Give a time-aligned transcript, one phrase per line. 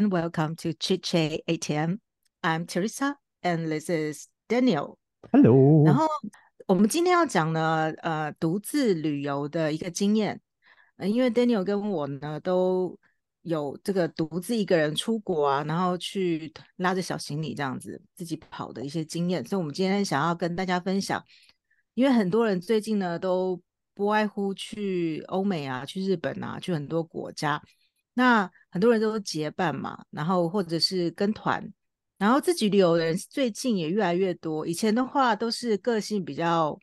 [0.00, 0.10] everyone.
[0.10, 1.98] Welcome to Chit Chat ATM.
[2.42, 4.98] I'm Teresa, and this is Daniel.
[5.32, 5.84] Hello.
[5.84, 6.06] 然后
[6.66, 10.40] 我们今天要讲呢，呃，独自旅游的一个经验。
[10.96, 12.98] 呃，因为 Daniel 跟我呢都
[13.42, 21.22] 有这个独自一个人出国啊，然后去拉着小行李这样子自己跑的一些经验，所以我们今天想要跟大家分享。
[21.94, 23.60] 因为很多人最近呢都
[23.94, 27.60] 不外乎去欧美啊，去日本啊，去很多国家。
[28.14, 31.62] 那很多人都结伴嘛，然后或者是跟团，
[32.18, 34.66] 然后自己旅游的人最近也越来越多。
[34.66, 36.78] 以前的话都是个性比较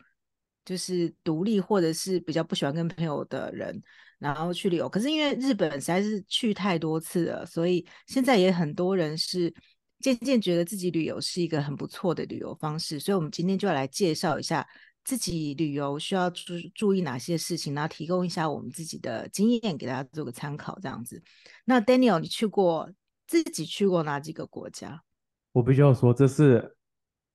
[0.65, 3.81] 就是独立，或者是比较不喜欢跟朋友的人，
[4.19, 4.89] 然后去旅游。
[4.89, 9.53] 可是因为日本实在是去太多次了，所以现在也很多人是
[9.99, 12.99] 渐渐觉得自己旅游是一个很不错的旅游方式。
[12.99, 14.67] 所以我们今天就要来介绍一下。
[15.07, 21.23] 自己旅游需要注注意哪些事情，然后提供一下我们自己的经验给大家做个参考，这样子。
[21.63, 22.91] 那 Daniel，你去过
[23.25, 25.01] 自己去过哪几个国家？
[25.53, 26.75] 我必须要说，这是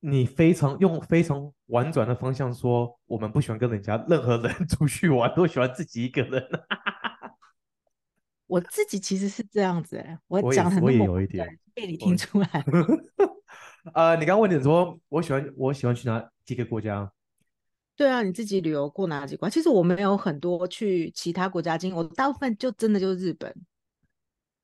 [0.01, 6.47] 你非常用非常婉转的方向说，我们不喜欢跟人家任何人 出去玩，都喜欢自己一个人。
[8.49, 12.47] 我自己其实是这样子，哎，我讲很我也有一点被你听出来。
[13.95, 17.11] 呃，你刚刚问你说，我喜欢我喜欢去哪几个国家？
[17.95, 19.49] 对啊，你自己旅游过哪几国？
[19.49, 23.55] 其实我没有很多去其他国家经，我大部分就真的就是日本。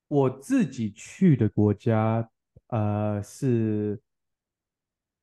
[0.09, 2.29] 我自己去的国家，
[2.69, 4.01] 呃，是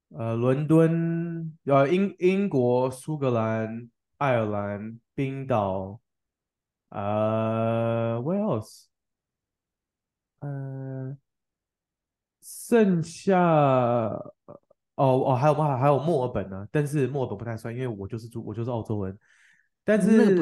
[0.09, 5.99] 呃伦敦，呃英英国、苏格兰、爱尔兰、冰岛，
[6.89, 8.85] 呃，Where else？
[10.39, 11.17] 呃，
[12.41, 14.33] 剩下。
[14.95, 19.17] 哦哦，还有还还有墨尔本呢，但是墨尔本不太算，因为我就是住我就是澳洲人，
[19.83, 20.33] 但是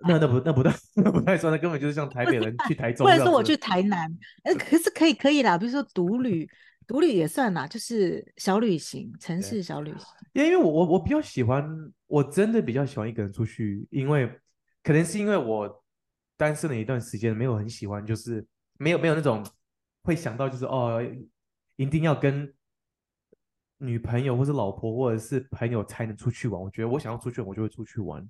[0.00, 4.14] 那那那不那不太 那不太算，那根本就是像台北人去台中，或者说我去台南，
[4.44, 6.46] 呃，可是可以可以啦，比如说独旅，
[6.86, 10.06] 独旅也算啦，就是小旅行，城市小旅行。
[10.34, 11.66] 因为因为我我我比较喜欢，
[12.06, 14.30] 我真的比较喜欢一个人出去，因为
[14.82, 15.82] 可能是因为我
[16.36, 18.46] 单身了一段时间，没有很喜欢，就是
[18.78, 19.42] 没有没有那种
[20.02, 21.02] 会想到就是哦，
[21.76, 22.52] 一定要跟。
[23.78, 26.60] 女朋友或是老婆或者是朋友才能出去玩。
[26.60, 28.26] 我觉得我想要出去玩，我就会出去玩。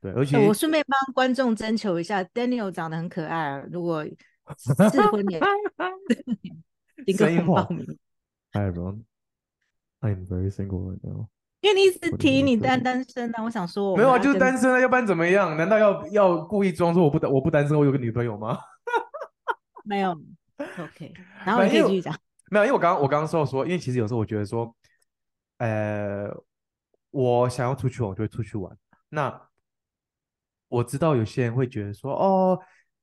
[0.00, 3.64] 对，而且、欸、我顺便帮观众征求一下，Daniel 长得很可爱啊。
[3.70, 4.04] 如果
[4.92, 5.40] 适婚年
[7.06, 7.84] 龄， 声音报名。
[8.52, 9.04] Hi everyone,
[10.00, 11.28] I am very single right now.
[11.62, 15.56] 因为你一直提你单单身啊，我想说，没有啊，就是单身啊，要不然怎么样？
[15.56, 18.58] 难道要要故意装作我不单我不单身，我有个女朋友吗？
[19.84, 20.12] 没有
[20.58, 21.12] ，OK。
[21.44, 22.14] 然后你可以继续讲。
[22.48, 24.76] 没有，因为我刚刚我刚刚说说，因为其实有时候我觉得说，
[25.58, 26.28] 呃，
[27.10, 28.76] 我想要出去玩，我就会出去玩。
[29.08, 29.48] 那
[30.68, 32.60] 我知道有些人会觉得说，哦，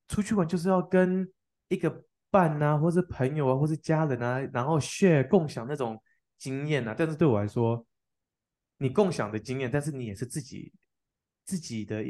[0.07, 1.29] 出去玩就是要跟
[1.67, 6.01] 一个伴啊，或是朋友啊，或是家人啊，然后 share 共享那种
[6.37, 6.95] 经验啊。
[6.97, 7.85] 但是对我来说，
[8.77, 10.71] 你共享的经验，但是你也是自己
[11.43, 12.01] 自己的，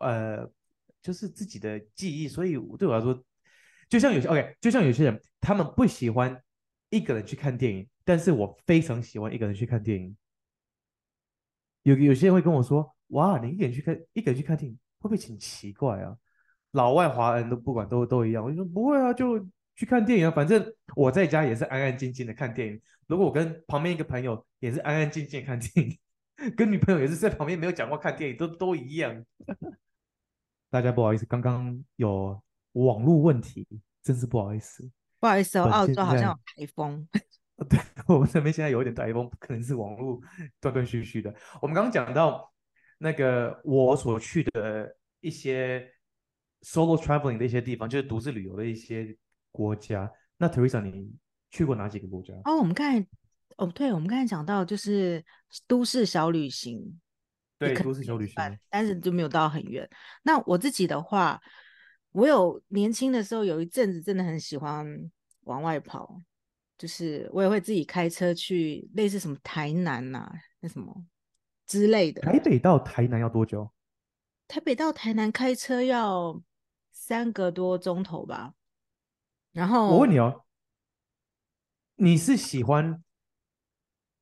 [0.00, 0.46] 呃，
[1.00, 2.28] 就是自己的记忆。
[2.28, 3.24] 所以对我来说。
[3.86, 6.42] 就像有些 OK，就像有些人，他们不喜欢
[6.88, 10.16] 一个人去看电影，但是我非常喜欢一个人去看电影。
[11.82, 16.16] 有有些人会跟我说：“哇，你一个人去看，一个人去看电影，会不会挺奇怪啊？”
[16.72, 19.38] 老外华人都不管都都一样，我就说不会啊，就
[19.76, 20.64] 去看电影啊，反正
[20.96, 22.80] 我在家也是安安静静的看电影。
[23.06, 25.98] 如果我跟旁边一个朋友也是安安静静看电影，
[26.56, 29.24] 跟女朋友也是在旁边没有讲话看电影，都都一样。
[30.70, 32.42] 大家不好意思，刚刚有。
[32.74, 33.64] 网络问题，
[34.02, 34.90] 真是不好意思，
[35.24, 37.08] 不好意思哦，澳洲好像有台风。
[37.66, 40.20] 对，我们这边现在有一点台风，可能是网络
[40.60, 41.34] 断断续续的。
[41.62, 42.52] 我们刚刚讲到
[42.98, 45.90] 那个我所去的一些
[46.60, 49.16] solo traveling 的一些地方，就是独自旅游的一些
[49.50, 50.12] 国家。
[50.36, 51.10] 那 Teresa，你
[51.50, 52.34] 去过哪几个国家？
[52.44, 53.06] 哦，我们刚才，
[53.56, 55.24] 哦，对，我们刚才讲到就是
[55.66, 57.00] 都市小旅行，
[57.58, 59.88] 对，都市小旅行，但是就没有到很远。
[60.22, 61.40] 那我自己的话。
[62.14, 64.86] 我有年轻的时候有一阵子真的很喜欢
[65.44, 66.20] 往外跑，
[66.76, 71.04] 就是我也会自己开车去类似什么台南呐、啊，那什么
[71.66, 72.20] 之类的。
[72.22, 73.70] 台北到台南要多久？
[74.46, 76.40] 台北到台南开车要
[76.92, 78.54] 三个多钟头吧。
[79.52, 80.44] 然后我问你哦，
[81.96, 83.02] 你是喜欢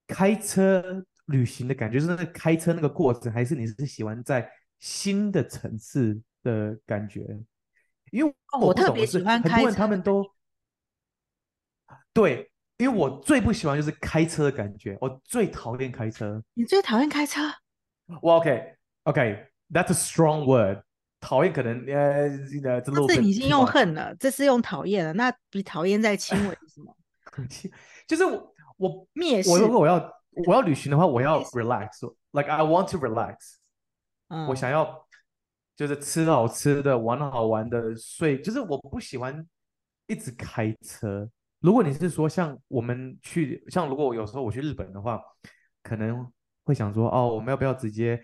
[0.06, 4.48] 开车旅行的感觉，就是那个开车那个过程，还是你是喜欢在
[4.78, 7.26] 新的城市的感觉？
[8.10, 10.22] 因为我，我特别喜欢开车，很多人他们都
[12.12, 16.42] 对，因为我最不喜欢就是开车的感觉，我最讨厌开车。
[16.54, 17.40] 你最讨厌开车？
[18.20, 18.74] 我 OK
[19.04, 20.82] OK，That's a strong word。
[21.20, 22.28] 讨厌可能呃
[22.64, 26.96] 呃，这是你已经用恨了，这是用讨厌了，那比讨厌再轻微是什么？
[28.08, 29.48] 就是我我蔑视。
[29.48, 30.12] 我如果我要
[30.46, 33.36] 我要旅行的话，我要 relax，like I want to relax。
[34.28, 35.06] 嗯，我想要
[35.76, 38.42] 就是吃好吃的，玩好玩的，睡。
[38.42, 39.46] 就是我不喜欢
[40.08, 41.30] 一直开车。
[41.62, 45.22] 如果你是说像我们去，像如果我有时候我去日本的话，
[45.82, 46.28] 可能
[46.64, 48.20] 会想说哦，我们要不要直接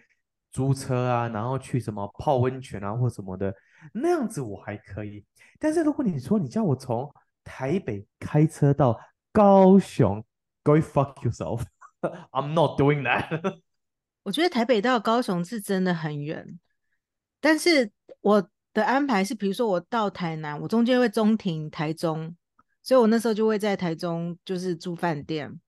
[0.51, 3.55] 租车啊，然后去什么泡温泉啊或什么的，
[3.95, 5.25] 那样子我还可以。
[5.61, 7.09] 但是如果你说你叫我从
[7.45, 8.99] 台北开车到
[9.33, 10.25] 高雄
[10.65, 13.61] ，Go fuck yourself，I'm not doing that。
[14.25, 16.59] 我觉得台北到高雄是真的很远，
[17.41, 22.37] 但是我的安排是，比如说我到台南，我中间会中停台中。
[22.89, 25.61] 所以我那时候就会在台中，就是住饭店，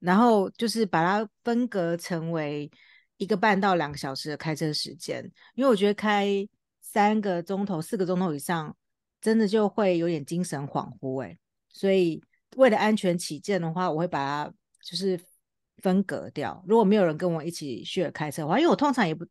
[0.00, 2.70] 然后就是把它分隔成为
[3.16, 5.24] 一个半到两个小时的开车时间，
[5.54, 6.46] 因为我觉得开
[6.82, 8.76] 三个钟头、四个钟头以上，
[9.18, 11.38] 真的就会有点精神恍惚哎。
[11.70, 12.22] 所以
[12.56, 14.52] 为了安全起见的话，我会把它
[14.82, 15.18] 就是
[15.78, 16.62] 分隔掉。
[16.68, 19.24] 如果没有人跟我一起 share 开车的话，因为我通常也不，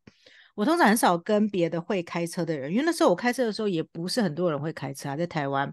[0.56, 5.72] 我通常很少跟别的会开车的人，因为那时候我开车的时候也不是很多人会开车啊，在台湾。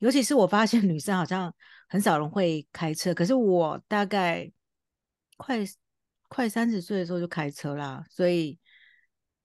[0.00, 1.52] 尤其是我发现女生好像
[1.88, 4.50] 很少人会开车，可是我大概
[5.36, 5.58] 快
[6.28, 8.58] 快三十岁的时候就开车啦，所以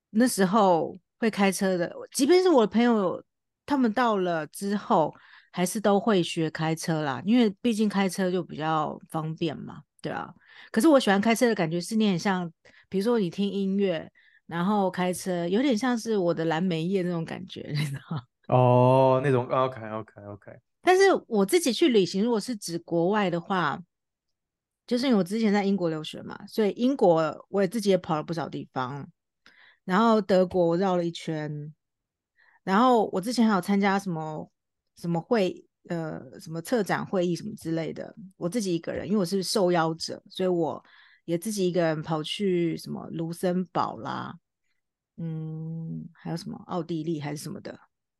[0.09, 3.23] 那时候会开车的，即便是我的朋友，
[3.65, 5.13] 他们到了之后
[5.51, 10.33] 还是都会学开车啦，因为毕竟开车就比较方便嘛，对啊。
[10.71, 12.51] 可是我喜欢开车的感觉是，你很像，
[12.89, 14.11] 比如说你听音乐，
[14.47, 18.28] 然后开车，有点像是我的蓝莓夜那种感觉，你知道？
[18.49, 20.51] 哦，那种 OK OK OK，
[20.81, 23.79] 但是我自己去旅行，如果是指国外的话，
[24.87, 29.07] 就是因为我之前在英国留学嘛，所以英国我也自己也跑了不少地方，
[29.85, 31.71] 然后德国我绕了一圈，
[32.63, 34.51] 然后我之前还有参加什么
[34.95, 40.83] 什么会，呃，什么策展会议什么之类的，我自己一个人，因为我是受邀者，所以我
[41.25, 44.33] 也自己一个人跑去什么卢森堡啦，
[45.17, 47.79] 嗯，还有什么奥地利还是什么的。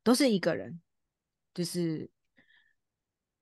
[0.09, 0.81] 都是一个人，
[1.53, 2.09] 就是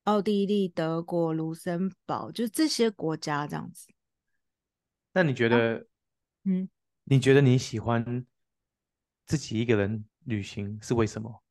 [0.03, 3.87] 奥地利、德国、卢森堡，就是这些国家这样子。
[5.13, 5.81] 那你觉得，啊、
[6.43, 6.67] 嗯，
[7.05, 8.25] 你觉得你喜欢
[9.25, 11.41] 自己一个人旅行是为什么？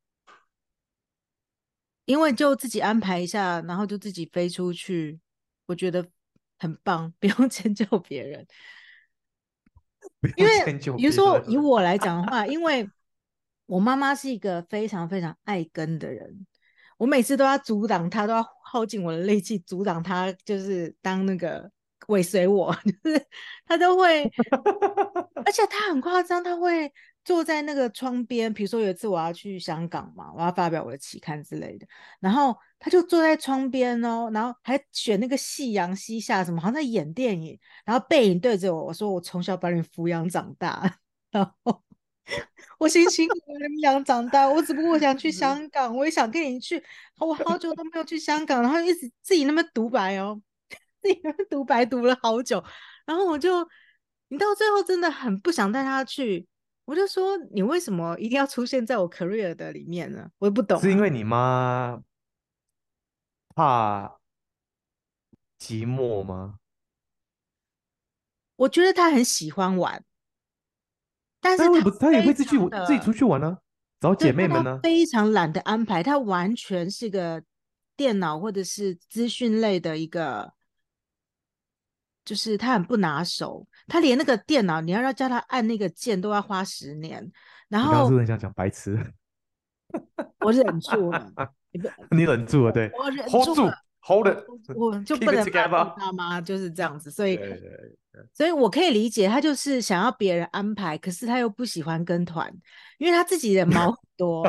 [2.04, 5.18] 因为就自己安排一下，然后就自己飞出去，
[5.64, 6.06] 我觉得
[6.58, 8.46] 很棒， 不用迁就别人。
[10.20, 11.06] 不用迁就别人。
[11.06, 12.86] 因为比如说以我来讲的话，因为。
[13.66, 16.46] 我妈妈是一个非常非常爱跟的人，
[16.98, 21.68] 我每次都要阻挡她，都要耗尽我的力气阻挡她，就是当那个
[22.08, 22.72] 尾随我，
[23.02, 23.26] 就是
[23.66, 24.22] 她都会，
[25.44, 26.92] 而且她很夸张，她会
[27.24, 31.86] 坐在那个窗边，比如说有一次我要去香港嘛，我要发表我的期刊之类的，
[32.20, 40.98] 然后她就坐在窗边哦，然后还选那个夕阳西下什么，好像在演电影，然后背影对着我，我说我从小把你抚养长大，
[41.32, 41.82] 然后。
[42.78, 43.52] 我辛辛苦苦
[43.82, 46.82] 养长大，我只不过我想去香港，我也想跟你去。
[47.18, 50.40] 我好久都没有去香港，然后一直自己那么独白哦，
[51.00, 52.62] 自己那么独白读了好久，
[53.06, 53.66] 然后我就，
[54.28, 56.46] 你到最后真的很不想带他去，
[56.84, 60.28] 我就说你为什么一定要出现在我 career 的里面呢？
[60.38, 60.82] 我也不懂啊。
[60.82, 62.02] 是因为你妈
[63.54, 64.18] 怕
[65.58, 66.58] 寂寞吗？
[68.56, 70.04] 我觉得他很喜欢玩。
[71.56, 73.58] 但是他，他也会自己自己出去玩呢、啊，
[74.00, 74.80] 找姐妹们呢、啊。
[74.82, 77.42] 非常懒得安排，他完全是个
[77.96, 80.52] 电脑或者是资讯类的一个，
[82.24, 83.66] 就是他很不拿手。
[83.86, 87.30] 他连那个电脑，你要要叫他按那个键，都要花十年。
[87.68, 88.98] 然后，你刚刚是不是很想讲白痴？
[90.40, 91.32] 我忍住了，
[92.10, 93.72] 你忍住了，对，我忍住了。
[94.06, 94.44] Hold it，
[94.74, 97.36] 我就 不能骂他妈，就是这样子，所以。
[97.36, 97.94] 对对对。
[98.32, 102.50] 所以，我可以理解他就是想要别人安排，可是他又不喜欢跟团，
[102.96, 104.42] 因为他自己的毛很多，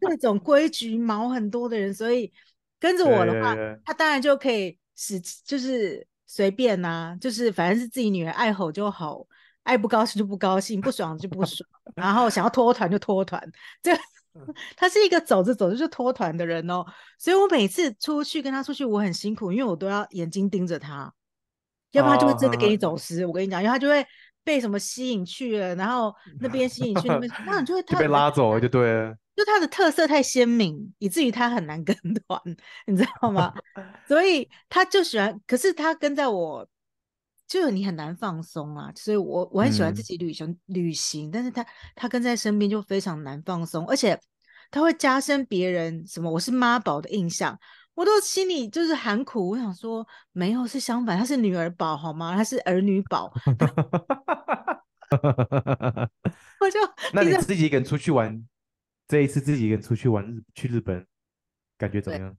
[0.00, 2.32] 各种规矩毛很多的人，所以
[2.80, 9.28] 跟着我的话，他当然就可以使就是随便呐、啊，就是反正是自己女儿爱吼就吼，
[9.62, 13.40] 爱不高兴就不高兴，不爽就不爽，然后想要脱团就脱团，
[13.80, 13.92] 这
[14.76, 16.84] 他是一个走着走着就脱团的人哦，
[17.18, 21.12] 所以我每次出去跟他出去，我很辛苦，因为我都要眼睛盯着他。
[21.92, 23.22] 要不然他就会真的给你走失。
[23.22, 24.04] Oh, 我跟你讲，因为他就会
[24.44, 29.14] 被什么吸引去了，然后 那边吸引去那边，那你就会他就被拉走了，就对了。
[29.34, 31.94] 就他的特色太鲜明，以至于他很难跟
[32.26, 32.40] 团，
[32.86, 33.54] 你知道吗？
[34.06, 36.66] 所以他就喜欢，可是他跟在我
[37.46, 38.90] 就你很难放松啊。
[38.94, 44.18] 所以我我很喜欢自己旅行、嗯、旅行，但是他他跟在身边就非常难放松，而且
[44.70, 47.58] 他会加深别人什么我是妈宝的印象，
[47.94, 49.50] 我都心里就是喊苦。
[49.50, 52.36] 我想说没有，是相反，他是女儿宝好吗？
[52.36, 53.32] 他是儿女宝。
[56.60, 56.80] 我就
[57.12, 58.44] 那你自己一个人出去玩，
[59.06, 61.06] 这一次自己一个人出去玩日去日本，
[61.78, 62.36] 感觉怎么样？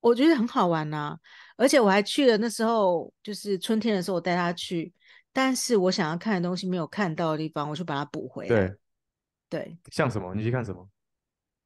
[0.00, 1.18] 我觉得很好玩呐、啊，
[1.56, 4.92] 而且我还去了那时候就是春天的时候，我带他去，
[5.32, 8.48] 但是我想要看的东西没有看到的地方，我就把它补回来。
[8.48, 8.74] 对，
[9.48, 10.34] 对，像什么？
[10.34, 10.88] 你去看什么？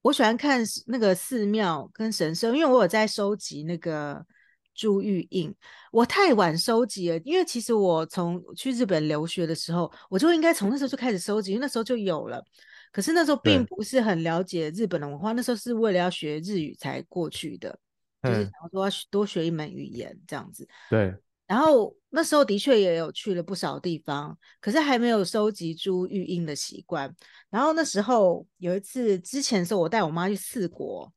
[0.03, 4.25] 我喜欢看那个寺庙跟神社，因为我有在收集那个。
[4.73, 5.55] 珠玉印，
[5.91, 12.43] 我太晚收集了，因为其实我从去日本留学的时候，我就应该从那时候就开始收集，因为那时候就有了。
[12.91, 17.79] 可是那时候并不是很了解日本的文化，那时候是为了要学日语才过去的，
[18.23, 20.69] 就是想说要多学一门语言这样子。
[20.89, 21.15] 对。
[21.47, 27.13] 然后那时候的确也有去了不少地方，可是还没有收集珠玉印的习惯。
[27.49, 31.13] 然后那时候有一次之前的时候，我带我妈去四国，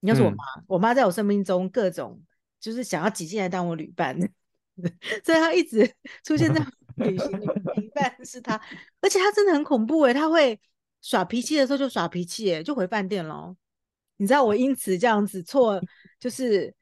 [0.00, 2.22] 你要是我妈，嗯、我妈在我生命中各种。
[2.60, 4.14] 就是想要挤进来当我旅伴，
[5.24, 5.90] 所以她一直
[6.22, 6.62] 出现在
[6.96, 8.60] 旅行里面，旅伴 是她，
[9.00, 10.60] 而且她真的很恐怖诶，她会
[11.00, 13.56] 耍脾气的时候就耍脾气诶，就回饭店咯。
[14.18, 15.80] 你知道我因此这样子错，
[16.20, 16.72] 就是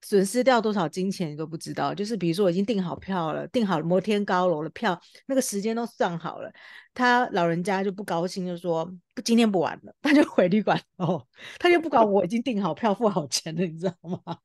[0.00, 1.92] 损失掉多少金钱你都不知道。
[1.92, 6.50] 就是比如说我已经订好票了，订好了摩天高楼的票，那个时间都算好了，
[6.94, 11.26] 他老人家就不高兴，就说不今天不玩了，他就回旅馆 哦，
[11.58, 14.38] 他就不管我已经订好票付好钱了，你知道吗？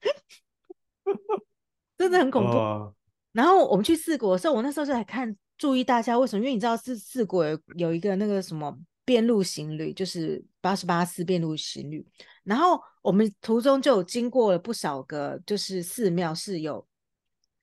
[1.97, 2.57] 真的很恐怖。
[2.57, 2.93] Oh.
[3.33, 6.39] 然后我们去四国的时候，我那时候就来看，注意大家为什么？
[6.39, 12.05] 因为你知道是四国有有一个那个什么遍路行旅，就是八十八寺遍路行旅。
[12.43, 16.85] 然后我们途中就有经过了不少个就是寺庙是有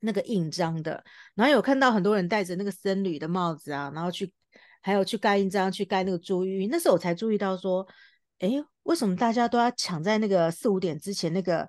[0.01, 1.05] 那个印章的，
[1.35, 4.33] 然后有看到很多人戴着那个僧侣的帽子啊，然后去
[4.81, 6.67] 还有去盖印章，去盖那个珠玉。
[6.67, 7.87] 那时候我才注意到说，
[8.39, 8.51] 哎，
[8.85, 11.69] 为什么大家都要抢在那个四五点之前那个？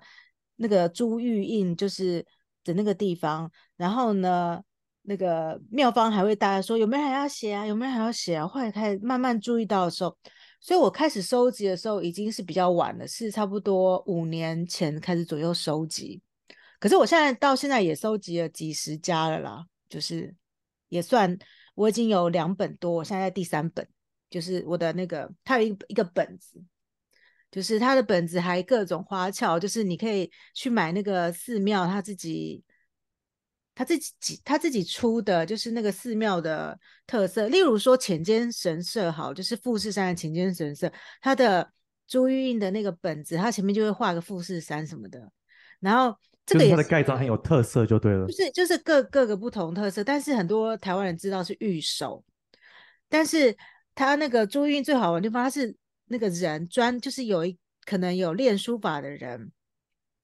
[0.56, 2.24] 那个珠玉印就是
[2.62, 4.62] 的那个地方，然后呢，
[5.02, 7.66] 那个庙方还会大家说有没有人还要写啊？
[7.66, 8.46] 有没有人还要写啊？
[8.46, 10.16] 后来开始慢慢注意到的时候，
[10.60, 16.20] 所以我开始收集的时候已经是比较晚了，是差不多五年前开始左右收集。
[16.78, 20.34] 可是我现在到现在也收集了几十家了啦，就是
[20.88, 21.36] 也算
[21.74, 23.86] 我已经有两本多，我现在在第三本，
[24.30, 26.62] 就是我的那个它有一一个本子。
[27.50, 32.64] 就是他的本子还各种花俏，就是你可以去买那个寺庙他自己
[33.74, 37.48] 他自己他自己出的，就是那个寺庙的特色。
[37.48, 41.70] 例如说浅间神社，好，就是富士山的浅间神社，它的
[42.06, 45.30] 朱玉印的那个本子，它前面就会画个富士山什么的。
[45.80, 48.26] 然后这个也是，就是它的盖章很有特色，就对了。
[48.26, 52.24] 就是就是各各个不同特色，但是很多台湾人知道是玉手，
[53.08, 53.56] 但是
[53.94, 55.76] 他那个朱玉印最好玩的地方，他是。
[56.06, 59.50] 那个人专就是有一可能有练书法的人，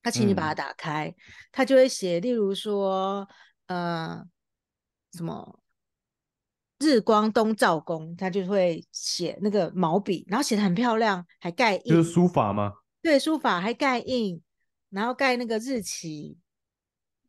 [0.02, 1.14] 他请你把它打开，嗯、
[1.52, 3.28] 他就会写，例如说，
[3.66, 4.24] 呃，
[5.12, 5.60] 什么
[6.78, 12.72] 日光东照宫，他就会写那个毛笔，然后写的很漂亮，还盖印，就是书法吗？
[13.02, 14.40] 对，书法还盖印，
[14.90, 16.36] 然后盖那个日期，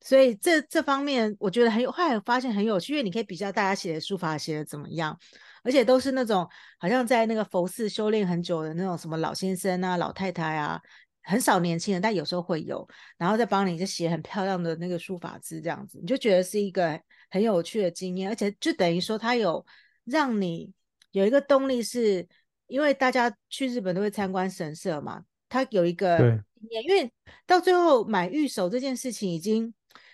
[0.01, 5.17] 所以这这方面我觉得很有，后来发现很有趣，因为你可以比较大家写的书法写的怎么样。
[5.61, 6.47] 而且都是那种
[6.79, 10.81] 好像在那个佛寺修炼很久的那种什么老先生啊、老太太啊，
[11.23, 16.99] 很少年轻人，但有时候会有，然后再帮你就写很漂亮的那个书法字，这样子，你就觉得是一个
[17.29, 19.63] 很有趣的经验，而且就等于说它有
[20.05, 20.71] 让你
[21.11, 22.27] 有一个动力，是
[22.67, 26.17] 因为大家去日本都会参观神社嘛，它有一个
[26.59, 27.11] 经验，因为
[27.45, 29.73] 到最后买玉手这件事情，已经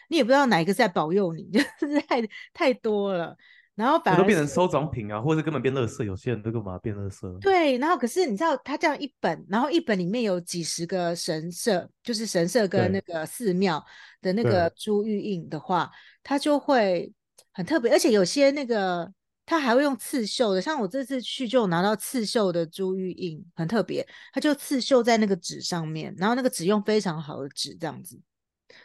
[0.10, 1.44] 你也不知道哪一个在保佑你，
[1.80, 2.22] 就是太
[2.54, 3.38] 太多了。
[3.76, 6.06] 然后反而都变成收藏品啊，或者根本变垃圾。
[6.06, 7.40] 有些人都干嘛变垃圾？
[7.40, 13.86] 对，然后可是你知道，他这样一本，然后一本里面有几十个神社，就是神社跟那个寺庙
[14.22, 15.92] 的那个珠玉印的话，
[16.24, 17.12] 它就会
[17.52, 17.92] 很特别。
[17.92, 19.12] 而且有些那个
[19.46, 28.18] 他还会用刺绣的，像我这次去就拿到刺绣的珠玉印，很特别，它就刺绣在那个纸上面，然后那个纸用非常好的纸这样子，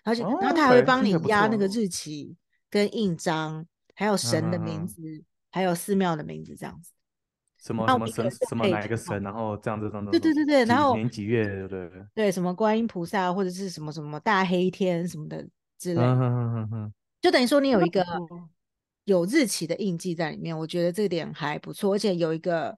[0.02, 2.34] 而且、哦、然后他还会帮你压那个日期
[2.68, 3.64] 跟印章。
[4.00, 6.90] 还有神的名字，嗯、还有寺庙的名字，这样子。
[7.58, 8.30] 什么什么神？
[8.48, 9.22] 什么哪一个神？
[9.22, 10.10] 然后这样子，这样子。
[10.10, 11.44] 对对对对，然后几年几月？
[11.44, 12.02] 对对对。
[12.14, 15.46] 对，什么观音菩萨，或者是什么什么大黑天什么的
[15.78, 16.06] 之类的。
[16.06, 16.94] 嗯嗯嗯嗯。
[17.20, 18.02] 就等于说你有一个
[19.04, 22.74] 有日期的印记在里面，我觉得这点还不错，而且有一个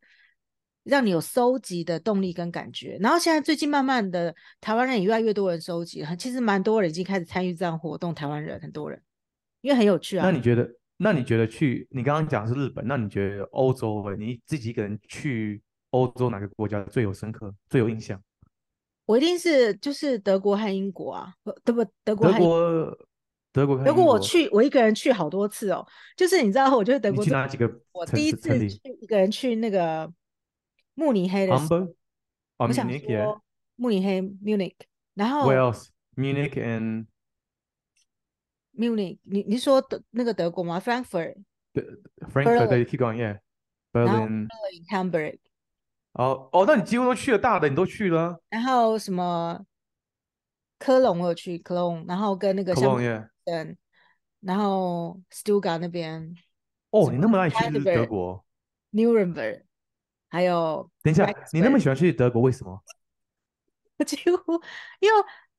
[0.82, 2.98] 让你有收集的动力跟感觉。
[3.00, 9.00] 然后现在最近慢慢的，台湾人也越来越多人收集，其实蛮多人已经开始参与这样活动，台湾人很多人。
[9.60, 10.26] 因为很有趣啊。
[10.26, 10.68] 那你觉得？
[10.96, 11.86] 那你觉得去？
[11.90, 14.04] 你刚刚讲的是日本，那你觉得欧洲？
[14.16, 18.22] 你自己一个人去欧洲哪个国家最有深刻、最有印象？
[19.04, 21.34] 我一定是就是德国和英国啊，
[21.64, 22.30] 德不德国？
[22.30, 22.98] 德国，
[23.52, 24.04] 德国，德国。
[24.04, 25.84] 我去，我一个人去好多次哦。
[26.16, 27.68] 就是你知道，我觉得德国去哪几个？
[27.92, 30.10] 我第一次去一个人去那个
[30.94, 31.88] 慕尼黑的时候，
[32.58, 33.42] 我想说
[33.74, 34.76] 慕尼黑 （Munich），
[35.14, 37.06] 然后 Where else？Munich and
[38.76, 44.56] Munich，你你说德那个德国吗？Frankfurt，Frankfurt，keep going，yeah，Berlin，然后
[44.90, 45.38] Hamburg。
[46.12, 48.38] 哦哦，那你几乎都去了大的，你都去了。
[48.50, 49.64] 然后什么
[50.78, 52.96] 科隆我有去科隆，然后跟那个香
[53.44, 53.76] 港，
[54.40, 56.34] 然后 Stuttgart 那边。
[56.90, 58.44] 哦，你那么爱去德国
[58.92, 59.62] ？Nuremberg，
[60.28, 60.90] 还有。
[61.02, 62.82] 等一下，你那么喜欢去德国，为什么？
[64.04, 64.60] 几乎
[65.00, 65.14] 因为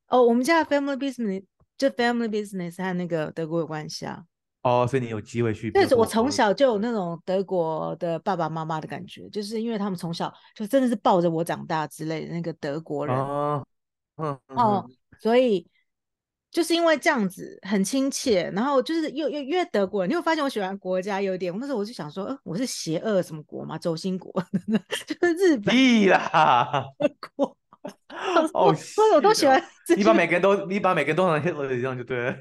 [0.08, 1.44] 哦，我们家的 family business
[1.78, 4.24] 就 family business 和那个德国有关系啊。
[4.62, 5.70] 哦，所以你有机会去。
[5.72, 13.14] 但是我从小就有那种德国的爸爸妈妈的感觉，就是因为他们从小就真的是抱着我长大之类的那个德国人。
[13.14, 13.66] 哦，
[14.16, 14.90] 嗯，哦，
[15.20, 15.68] 所以
[16.50, 23.78] 就是因为这样子很亲切，然后就是又又因为德国人，你会发现我喜欢国家有点，那时候我就想说，呃，我是邪恶什么国吗？
[23.78, 24.32] 轴心国，
[25.06, 25.76] 就是日本。
[25.76, 26.86] 屁啦，
[27.36, 27.58] 国。
[28.54, 29.62] 哦，所以我都喜欢。
[29.96, 32.36] 你把每个人都，你把每个人都像 Hitler 一样就对了。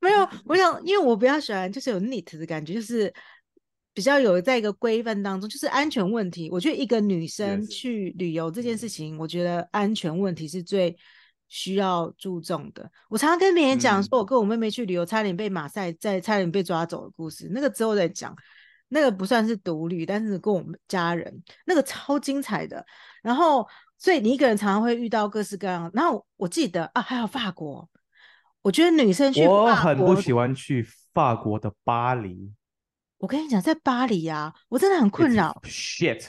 [0.00, 3.12] 没有，我想，因为我比较喜欢，就是有 neat 的感觉，就是
[3.92, 6.50] 比较有在一个规范当中，就是安全问题。
[6.50, 10.96] 我觉得一个女生去旅游这件事情.我觉得安全问题是最
[11.48, 12.88] 需要注重的。
[13.08, 18.36] 我常常跟别人讲，说我跟我妹妹去旅游，差点被马赛在差点被抓走的故事，那个之后再讲。
[18.88, 22.84] 那个不算是独旅，但是跟我们家人那个超精彩的。
[23.22, 23.66] 然后，
[23.98, 25.90] 所以你一个人常常会遇到各式各样。
[25.94, 27.88] 然后我记得啊，还有法国。
[28.62, 32.52] 我觉得女生去，我很不喜欢去法国的巴黎。
[33.18, 35.60] 我跟你讲，在巴黎啊，我真的很困扰。
[35.64, 36.28] shit！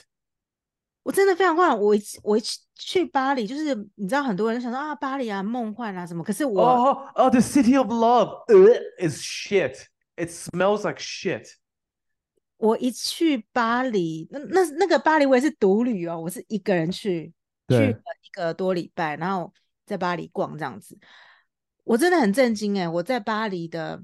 [1.02, 1.74] 我真的非常困扰。
[1.74, 2.42] 我一我一
[2.74, 6.22] 去巴黎，就是你知道，很多人想说啊，巴黎啊，梦幻啊什么。
[6.22, 9.86] 可是我哦哦，The City of Love、uh, is shit.
[10.16, 11.46] It smells like shit.
[12.56, 17.34] 我一去巴黎，那那那个巴黎我也是独旅哦，我是一个人去，对
[17.68, 17.90] 去了
[18.22, 19.52] 一个多礼拜，然后
[19.84, 20.98] 在巴黎逛这样子。
[21.84, 22.88] 我真的很震惊哎！
[22.88, 24.02] 我在巴黎的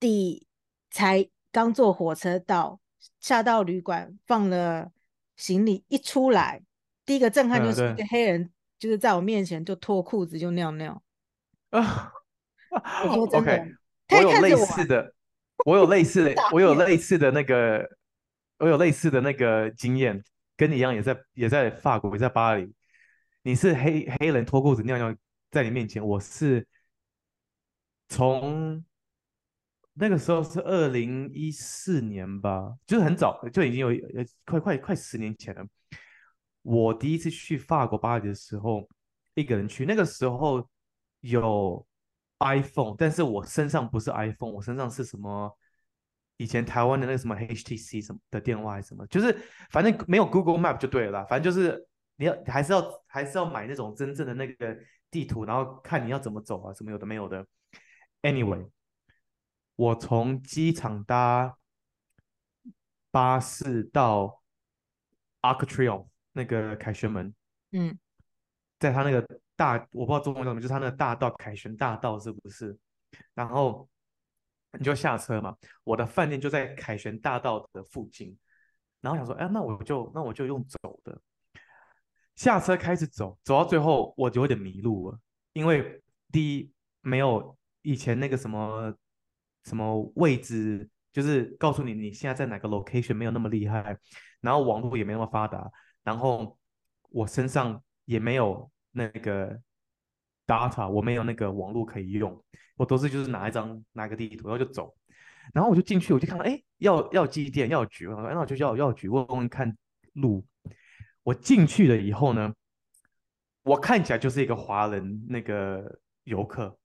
[0.00, 0.46] 第
[0.90, 2.80] 才刚坐火车到，
[3.20, 4.90] 下到旅馆放了
[5.36, 6.62] 行李，一出来，
[7.06, 11.00] 第一个震撼就是一个黑人，就是在我面前就脱裤子就尿尿。
[11.70, 12.12] 啊
[13.30, 13.72] ！OK，
[14.10, 15.14] 我有类似的，
[15.64, 17.88] 我有类似的， 我有类似的那个，
[18.58, 20.22] 我有类似的那个经验，
[20.56, 22.72] 跟你一样，也在也在法国，也在巴黎。
[23.42, 25.14] 你是黑黑人脱裤子尿尿。
[25.50, 26.66] 在你面前，我是
[28.08, 28.84] 从
[29.92, 35.64] 那个时候是二零一四年吧，就是很早，就已经有呃快快快十年前了。
[36.62, 38.88] 我第一次去法国巴黎的时候，
[39.34, 40.68] 一个人去，那个时候
[41.20, 41.86] 有
[42.40, 45.56] iPhone，但是我身上不是 iPhone，我身上是什么？
[46.36, 49.06] 以前台湾的那个什么 HTC 什么的电话还是什么？
[49.08, 49.36] 就是
[49.70, 54.76] 反正没有 Google Map 就对了啦，反正就是你要还是要还是要买那种真正的那个。
[55.10, 57.46] 地图，然后看你要怎么走啊，什么有的没有的。
[58.22, 58.68] Anyway，
[59.76, 61.56] 我从机场搭
[63.12, 64.42] 巴士到
[65.40, 67.32] Arc de Triomphe 那个凯旋门，
[67.70, 67.96] 嗯，
[68.80, 72.76] 在他那个大，我不知道中文叫什么，就是他那个大道凯旋大道是不是？
[73.34, 73.88] 然后
[74.78, 78.36] 你就下车嘛，我的饭店就在凯旋大道的附近，
[79.00, 81.20] 然后想说，哎，那我就那我就用走的。
[82.36, 85.18] 下车开始走，走到最后我就有点迷路了，
[85.52, 88.92] 因为第一没有以前那个什么
[89.64, 93.96] 什么位置，就是告诉你你现在在哪个 location 没有那么厉害，
[94.40, 95.70] 然后网络也没那么发达，
[96.02, 96.58] 然后
[97.10, 99.56] 我身上也没有那个
[100.44, 102.44] data，我没有那个网络可以用，
[102.76, 104.94] 我都是就是拿一张拿一个地图，然后就走，
[105.52, 109.76] 然后我就进去，我就看到哎药药剂店药局，我说哎那我就药药局问问看
[110.14, 110.44] 路。
[111.22, 112.52] 我进去了以后呢，
[113.62, 116.76] 我看起来就是一个华人那个游客，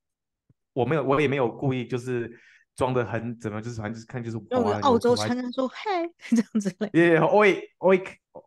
[0.71, 2.39] 我没有，我也没有故意就是
[2.73, 6.89] 装的很怎么，就是反正就是看就是用澳洲腔说嗨 这样子嘞。
[6.93, 8.01] 耶，喂喂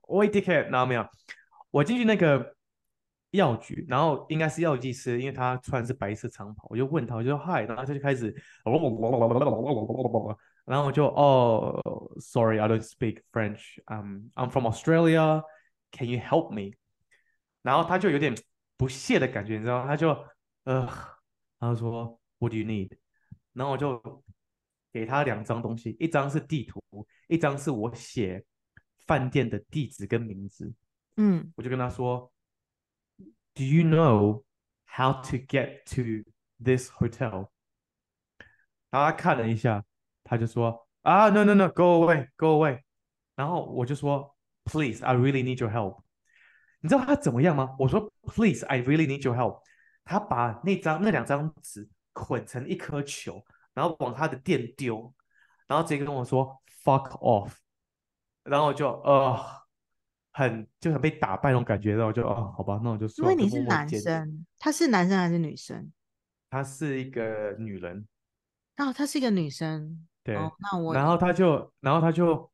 [0.09, 1.07] 喂，dickhead，然后没有，
[1.71, 2.57] 我进去那个
[3.33, 8.35] 药局，然后应该是药剂师，因为他穿的是白色长袍，我就问他，我就说嗨，然后他就开始，
[10.65, 11.83] 然后我就哦
[12.21, 15.43] ，sorry，I don't speak French，um, I'm from Australia。
[15.91, 16.77] Can you help me？
[17.63, 18.35] 然后他就有点
[18.77, 19.89] 不屑的感觉，你知道吗？
[19.89, 20.17] 他就
[20.65, 20.89] 呃，
[21.59, 22.91] 他就说 What do you need？
[23.53, 24.01] 然后我就
[24.93, 26.81] 给他两张东西，一张是地图，
[27.29, 28.45] 一张是我写
[29.07, 30.73] 饭店的地址跟名字。
[31.17, 32.31] 嗯，我就跟他说
[33.54, 34.44] ，Do you know
[34.86, 36.30] how to get to
[36.64, 37.50] this hotel？
[38.90, 39.84] 然后他看了一下，
[40.24, 42.82] 他就说啊，No No No，Go away，Go away。
[43.36, 46.02] 然后我就说，Please，I really need your help。
[46.80, 47.76] 你知道他怎么样吗？
[47.80, 49.62] 我说，Please，I really need your help。
[50.04, 55.14] 他把那张那两张纸捆成一颗球，然后往他的店丢，
[55.68, 57.54] 然后直接跟我说 “fuck off”，
[58.44, 59.38] 然后我就呃
[60.33, 63.31] 很就很被打败那种感觉，然后我就哦好吧，那我就说。
[63.31, 65.93] 因为你是男生，他是男生还是女生？
[66.51, 68.07] 他是一个女人。
[68.79, 70.07] 哦，他是一个女生。
[70.25, 72.51] 对，哦、那我然后他就然后他就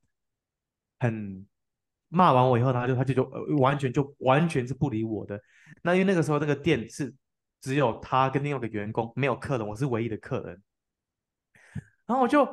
[1.00, 1.46] 很。
[2.10, 5.38] 骂完我以后，他就他就就、呃、完全就完全是不理我的。
[5.82, 7.14] 那因为那个时候那个店是
[7.60, 10.62] 只有他跟另外一个员工，没有客人，我是唯一的客人。
[12.06, 12.48] 然后我就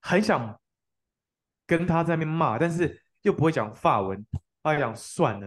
[0.00, 0.60] 很想
[1.64, 4.26] 跟他在那边骂，但是又不会讲法文，
[4.62, 5.46] 他就讲算了。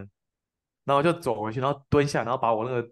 [0.84, 2.88] 然后我就走回去，然后蹲下，然后把我那个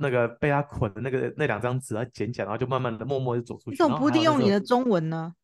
[0.00, 3.70] 那个被他捆的那个那两张纸啊捡起来，然后就慢慢的默默的走出去。
[3.70, 5.34] 你怎么不利用你的中文呢？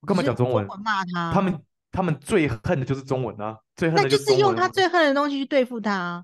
[0.00, 0.66] 我干嘛讲中文？
[0.66, 1.32] 骂他。
[1.32, 1.58] 他们。
[1.90, 6.22] 他们最恨的就是中文啊，最恨的就是那就是用他最恨的东西去对付他啊。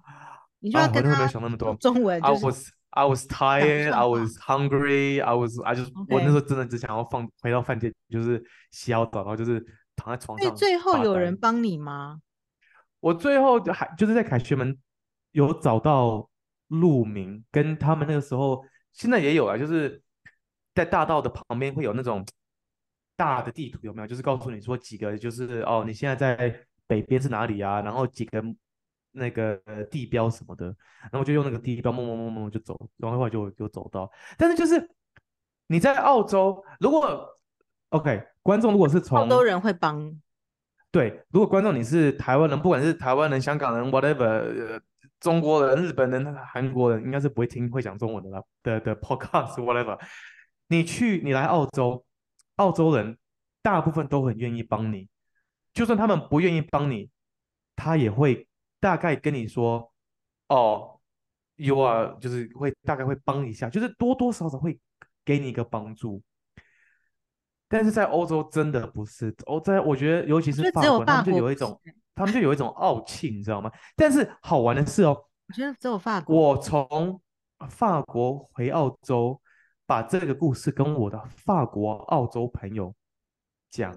[0.60, 2.20] 你就要跟他没有想那么多中文。
[2.20, 6.14] I was I was tired, I was hungry, I was I just、okay.
[6.14, 9.58] 我那时候真的只想要放回到饭店，就是洗好澡，然后就是
[9.96, 10.46] 躺在床上。
[10.46, 12.20] 所以最后有人帮你吗？
[13.04, 14.76] 我最后还就是在凯旋门
[15.32, 16.28] 有找到
[16.68, 20.02] 路名，跟他们那个时候现在也有啊，就是
[20.74, 22.24] 在大道的旁边会有那种。
[23.16, 24.08] 大的地图有没有？
[24.08, 27.80] 就是告诉你说几个，就是哦，你现在在北边是哪里啊？
[27.80, 28.42] 然后几个
[29.12, 29.56] 那个
[29.88, 30.66] 地标什么的，
[31.12, 34.10] 然后就用那个地标，摸摸摸摸就走，然后后来就就走到。
[34.36, 34.90] 但是就是
[35.68, 37.24] 你在澳洲，如果
[37.90, 40.12] OK，观众如果是从澳洲人会帮，
[40.94, 44.80] 对，如果观众你是台湾人，不管是台湾人、香港人，whatever，
[45.18, 49.98] 中国人、日本人、韩国人，应该是不会听会讲中文的啦的的 podcast whatever，
[50.68, 52.04] 你去你来澳洲。
[52.58, 53.18] 澳洲人
[53.60, 55.08] 大部分都很愿意帮你，
[55.72, 57.10] 就算他们不愿意帮你，
[57.74, 58.46] 他也会
[58.78, 59.92] 大概跟你说
[60.46, 61.00] ：“哦
[61.56, 64.78] ，you are，就是会大概会帮一下，就是多多少少会
[65.24, 66.22] 给你一个帮助。”
[67.74, 71.80] 但是在欧洲真的不是，欧在我觉得尤其是法国，他们就有一种，
[72.14, 73.70] 他们就有一种傲气，你知道吗？
[73.96, 77.20] 但是好玩的是哦，我觉得只有法国，我从
[77.68, 79.40] 法国回澳洲。
[79.86, 82.94] 把这个故事跟我的法国、澳洲朋友
[83.70, 83.94] 讲，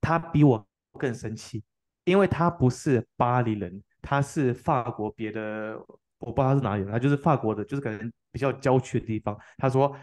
[0.00, 0.66] 他比我
[0.98, 1.62] 更生气，
[2.02, 5.78] 因为他不是巴黎人，他是法国别的，
[6.18, 9.38] 我不知道他是哪里人，他就是法国的，就是可能比较郊区的地方。
[9.58, 9.96] 他说，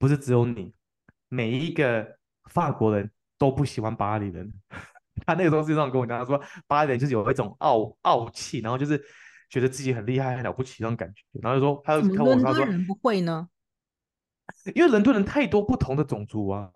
[0.00, 0.74] 不是只有你，
[1.28, 2.06] 每一个
[2.50, 4.52] 法国人都不喜欢巴黎人。
[5.26, 9.00] 他那个时候是这样跟我讲，他说巴黎人就是有一种傲傲气，然后就是
[9.48, 11.22] 觉得自己很厉害、很了不起那种感觉。
[11.40, 13.48] 然后就说，他就看我，他说人不会呢。
[14.74, 16.70] 因为伦敦人太多不同的种族啊。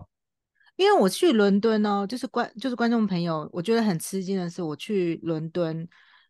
[0.77, 5.87] 因为我去伦敦哦，就是观就是观众朋友，我觉得很吃惊的是，我去伦敦，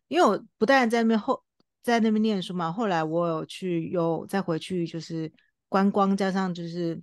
[0.07, 1.41] 因为我不但在那边后
[1.83, 5.31] 在那边念书嘛，后来我有去又再回去，就是
[5.67, 6.99] 观光加上就是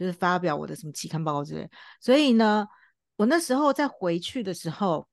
[0.00, 1.68] 就是发表我的什么期刊报告之类，
[2.00, 2.66] 所以呢，
[3.16, 5.06] 我那时候在回去的时候，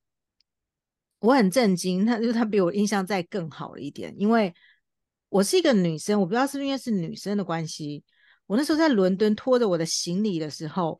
[1.19, 4.53] 我很震惊，他就是他比我印象再更好了一点，因为
[5.27, 8.01] 我是一个女生，我不知道是不是因为是女生的关系。
[8.45, 10.97] 我那时候在伦敦拖着我的行李的时候，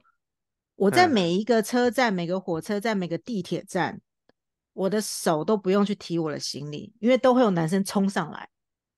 [0.76, 4.02] 我在每一个车站、嗯、每个火车站、每个地铁站，
[4.74, 8.50] 我的手都不用去提我的行李，因为都会有男生冲上来，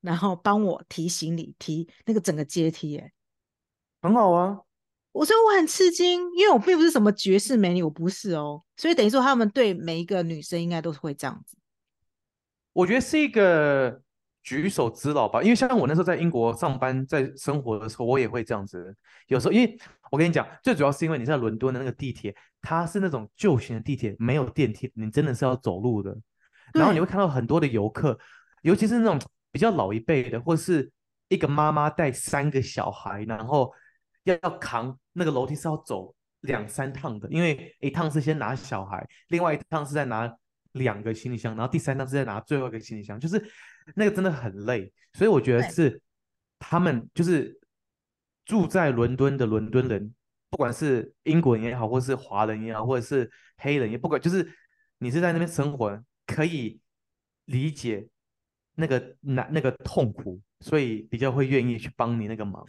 [0.01, 3.13] 然后帮我提行李，提那个整个阶梯，哎，
[4.01, 4.61] 很好啊。
[5.11, 11.57] 我说我很吃惊，因为我并不是什么绝世美女，我不是哦，所以等于说他们对每一个女生应该都是会这样子。
[12.73, 14.01] 我觉得是一个。
[14.41, 18.95] 举手之劳吧，因为像我那时候在英国上班，在生活的时候，我也会这样子。
[19.27, 19.77] 有时候，因为
[20.09, 26.17] 我跟你讲，最主要是因为你在伦敦的那个地铁，它是那种旧型的地铁，没有电梯，你真的是要走路的。
[26.73, 28.17] 然后你会看到很多的游客，
[28.63, 29.19] 尤其是那种
[29.51, 30.89] 比较老一辈的，或是
[31.27, 33.71] 一个妈妈带三个小孩，然后
[34.29, 40.33] 要要扛那个楼梯是要走两三趟的，因为一趟是先拿小孩，另外一趟是在拿
[40.73, 43.43] 两个行李箱，然后第三趟是在拿最后一个行李箱，就是。
[43.95, 45.99] 那个真的很累，所以我觉得是
[46.59, 47.59] 他们就是
[48.45, 50.13] 住在伦敦的伦敦人，
[50.51, 54.47] 不管是英国人也好，或是华人也好，或者是黑人也不管，就是
[54.99, 56.79] 你是在那边生活，可以
[57.45, 58.07] 理解
[58.75, 62.63] 那个难那个痛苦，所以比较会愿意去帮你那个忙。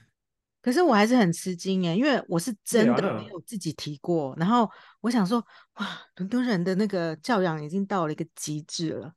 [0.62, 4.35] 可是我还是很吃惊耶，因为我是真的没有自己提过。
[4.38, 4.70] 然后
[5.01, 5.42] 我想说，
[5.77, 9.14] 哇，伦敦人的那个教养已经到了一个极致了。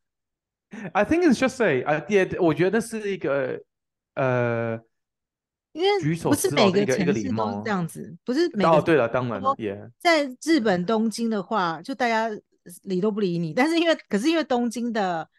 [0.94, 2.42] I think it's just say, I did.
[2.42, 3.62] 我觉得是一个
[4.16, 4.80] 呃，
[5.74, 8.70] 因为不是每个城市都是这样子，不是每个。
[8.72, 9.42] 哦，对了，当然
[10.00, 12.30] 在日本东京的话，就大家
[12.84, 13.54] 理都不理你。
[13.54, 15.30] 但是因为，可是因为东京的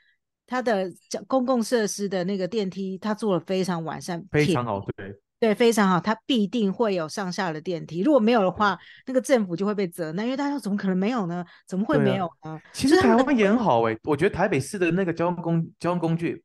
[0.47, 0.89] 它的
[1.27, 5.19] 公共设施的那个电梯，它做的非常完善，非常好，对。
[5.41, 8.01] 对，非常好，它必定会有上下的电梯。
[8.01, 11.45] 如果没有的话，那个政府就会被责难，因为大家怎么可能没有呢？
[11.67, 12.53] 怎么会没有呢？
[12.53, 16.43] 啊、其实台湾也很好哎、欸，我觉得台北市的那个交通工交通工具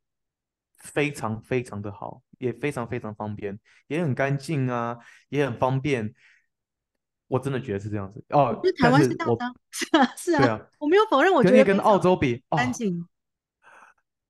[0.77, 4.97] 非常非常的好，也非常非常方便，也很干净啊，
[5.29, 6.13] 也很方便。
[7.29, 8.59] 我真的觉得是这样子哦。
[8.81, 13.07] 台湾是这样子， 是啊，是啊，啊我没有否认，我觉得跟澳洲比干净。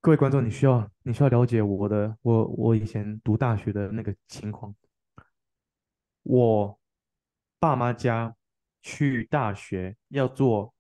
[0.02, 4.74] 各位观众，你需要你需要了解我的我我以前读大学的那个情况。
[6.24, 6.80] 我
[7.60, 8.34] 爸妈家
[8.82, 10.74] 去大学要坐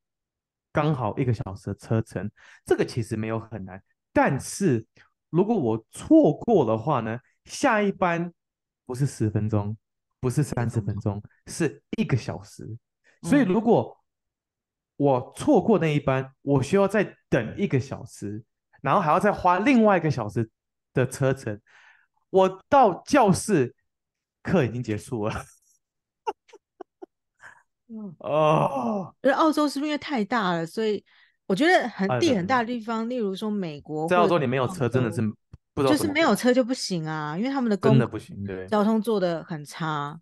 [0.72, 2.32] 刚好一个小时的车程，
[2.64, 3.84] 这个其实没有很难。
[4.14, 4.86] 但是
[5.30, 8.34] 如果我错过的话呢，下一班
[8.86, 9.76] 不是十分钟，
[10.22, 12.66] 不是三十分钟，是一个小时。
[13.24, 13.98] 所以如果
[14.96, 18.46] 我错过那一班，我需要再等一个小时。
[18.82, 20.50] 然后还要再花另外一个小时
[20.94, 21.60] 的车程，
[22.30, 23.76] 我到教室
[24.44, 25.34] 课已经结束了。
[28.20, 31.04] 哦，而澳洲是不是因为太大了，所以
[31.48, 35.22] 我觉得很地很大的地方，例如说美国，在澳洲你没有车真的是
[35.74, 40.22] 不知道，就是没有车就不行啊，因为他们的公真的不行，对，交通做的很差。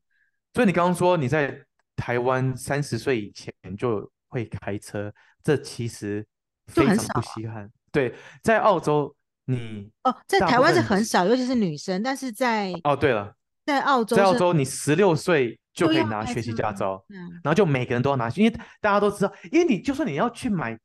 [0.53, 1.61] 所以你刚刚说你在
[1.97, 6.25] 台湾三十岁以前就会开车，这其实
[6.67, 7.69] 非常不稀罕。
[7.91, 12.03] 对，在澳洲你哦，在台湾是很少，尤其是女生。
[12.03, 13.33] 但是在哦，对了，
[13.65, 18.49] 在澳洲，在澳洲你十六岁就可以拿学习驾照，嗯然后就每个人都要拿，因为
[18.81, 20.77] 大家都知道，因为你就算你要去买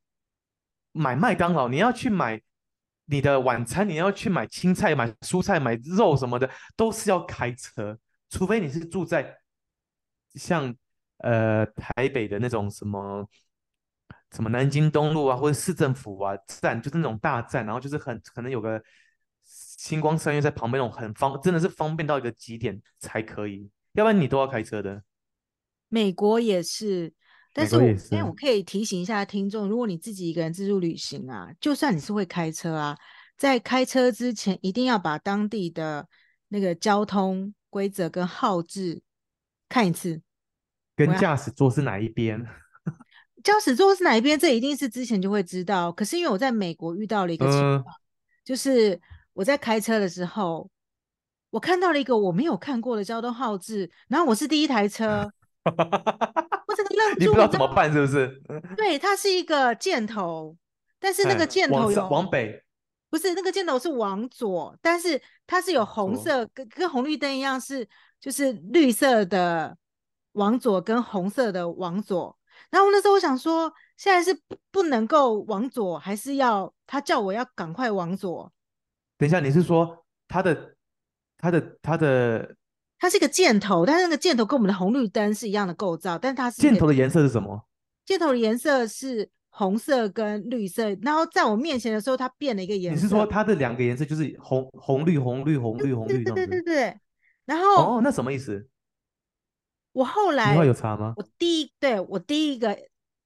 [0.93, 2.41] 买麦当劳，你要去买
[3.07, 7.99] 你的晚餐，你要去买青菜、买蔬菜、买肉什么的，都是要开车，
[8.31, 9.37] 除非你是住在
[10.35, 10.73] 像
[11.19, 13.29] 呃台北的那种什么。
[14.35, 18.83] 什么南京东路啊，或者市政府啊站，就是那种大站，然后就是很可能有个
[19.45, 25.03] 星光三月在旁边那种很方，真的是方便到一个极点才可以，要不然你都要开车的。
[25.89, 27.13] 美国也是，
[27.53, 32.97] 但是我但，我可以提醒一下听众，如果你自己一个人自助旅行啊，就算你是会开车啊，
[33.37, 36.09] 在开车之前一定要把当地的
[36.49, 39.03] 那个交通规则跟号志
[39.69, 40.23] 看一次，
[40.97, 42.47] 跟驾驶座是哪一边。
[43.43, 44.39] 驾驶座是哪一边？
[44.39, 45.91] 这一定是之前就会知道。
[45.93, 47.93] 可是因为我在美国遇到了一个情况，呃、
[48.45, 49.01] 就是
[49.33, 50.69] 我在开车的时候，
[51.51, 55.31] 我看到了一个我没有看过的交通号志，然后我是第一台车，
[55.65, 58.41] 我这个愣住，你不知道怎么办是不是？
[58.77, 60.57] 对，它是一个箭头，
[61.01, 62.63] 但是那个箭头有往，往北，
[63.11, 67.89] 不是那个箭头是往左，但是它是有红色，跟跟红绿灯一样，是
[68.21, 69.77] 就是绿色的
[70.33, 72.37] 往左，跟红色的往左。
[72.73, 78.53] 然后那时候我想说，现在是不不能够往左，还是要他叫我要赶快往左？
[79.17, 80.75] 等一下，你是说他的、
[81.39, 82.57] 他的、他的？
[82.99, 87.61] 它是一个箭头，但是那个箭头跟我们的红绿灯是一样的构造，但是它是箭头的颜色是什么？
[88.07, 90.97] 箭头的颜色是红色跟绿色。
[91.03, 93.03] 然后在我面前的时候，它变了一个颜色。
[93.03, 96.23] 你是说它的两个颜色就是红红绿红绿红绿红绿？
[96.23, 97.01] 对对对对对。
[97.45, 98.65] 然后哦，那什么意思？
[99.93, 101.15] 我后来，有查吗？
[101.17, 102.77] 我第一，对，我第一个，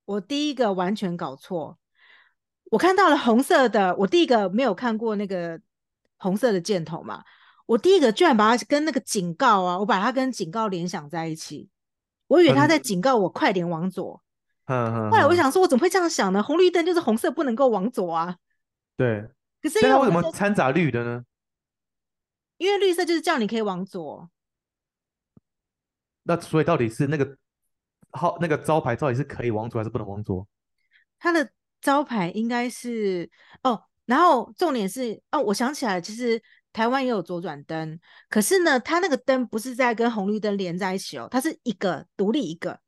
[0.05, 1.79] 我第一个完全搞错。
[2.71, 5.61] 我看到了红色的，我第一个没有看过那个
[6.19, 7.23] 红色的箭头嘛。
[7.67, 11.69] 我第一个居然把它跟那个警告啊，我把它跟警告联想在一起。
[12.27, 14.21] 我以为他在警告我快点往左。
[14.67, 15.11] 嗯嗯。
[15.11, 16.43] 后来我想说，我怎么会这样想呢？
[16.43, 18.37] 红绿灯就是红色，不能够往左啊。
[18.97, 19.29] 对。
[19.63, 21.25] 可是因为为什么掺杂绿的呢？
[22.57, 24.29] 因为绿色就是叫你可以往左。
[26.27, 27.37] 那所以到底是那个
[28.11, 30.47] 号那个招牌到底是可以往左还是不能往左？
[31.19, 31.49] 它的
[31.81, 33.31] 招牌应该是
[33.63, 42.79] 哦，然后重点是哦，我想起来，其实台湾也有左转灯，可是呢，它那个灯不是在跟红绿灯连在一起哦，它是一个独立一个。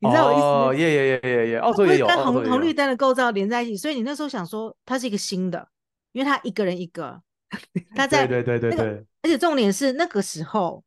[0.00, 0.68] 你知道我意思吗？
[0.68, 5.68] 哦，耶耶耶耶耶，澳洲也有，跟红红绿灯的构造连在一起，所以你那时候想说它是一个新的，
[6.12, 7.20] 因为它一个人一个，
[7.96, 10.84] 它在对对对对对，而且重点是那个时候。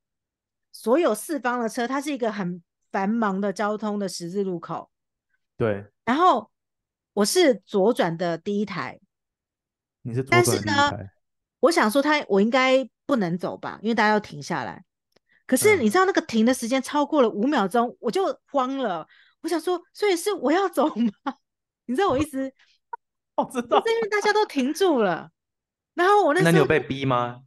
[0.81, 2.59] 所有四方的车，它是一个很
[2.91, 4.89] 繁忙的交通的十字路口。
[5.55, 5.85] 对。
[6.03, 6.49] 然后
[7.13, 8.99] 我是左转的第一台。
[10.01, 10.73] 你是左转的第一台。
[10.75, 11.09] 但是呢，
[11.59, 14.83] 我想说他，我应该不能走吧，因为大家要停下来。
[15.45, 19.07] 可是你知道那个停的时间超过了五秒钟，我就慌了。
[19.41, 21.11] 我想说，所以是我要走吗？
[21.85, 22.51] 你知道我意思？
[23.35, 25.29] 我知道，是因为大家都停住了。
[25.93, 27.43] 然后我那时候，那你有被逼吗？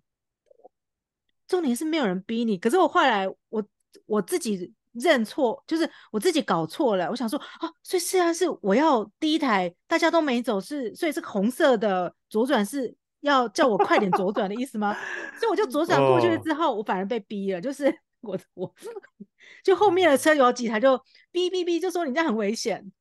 [1.54, 2.58] 重点是没有人逼你。
[2.58, 3.64] 可是我后来我
[4.06, 7.08] 我自己认错，就是我自己搞错了。
[7.08, 14.94] 我想说啊，所以虽然是我要第一台，大家都没走，是所以是红色的左转是要叫我快点左转的意思吗？
[15.38, 16.78] 所以我就左转过去之后，oh.
[16.78, 18.74] 我反而被逼了，就是 我我
[19.62, 20.96] 就后面的车有几台就
[21.32, 22.92] 哔哔哔，就说你这样很危险。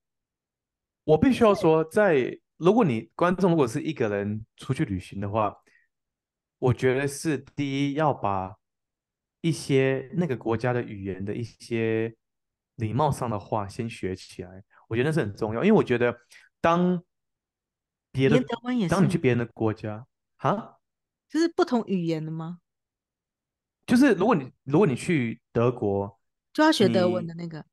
[1.04, 5.56] 我必须要说，在如果你观众如果是一个人出去旅行的话，
[6.64, 8.56] 我觉得是第一要把
[9.42, 12.16] 一些那个国家的语言的一些
[12.76, 16.18] 礼貌上的话先学起来，我觉得那是很重要，因为我觉得
[16.62, 17.04] 当
[18.14, 20.80] 别的德文也是当你去别人的国家哈，
[21.28, 22.60] 就是不同语言的吗？
[23.86, 26.18] 就是如果你如果你去德国，
[26.54, 27.66] 就要学德文的那个。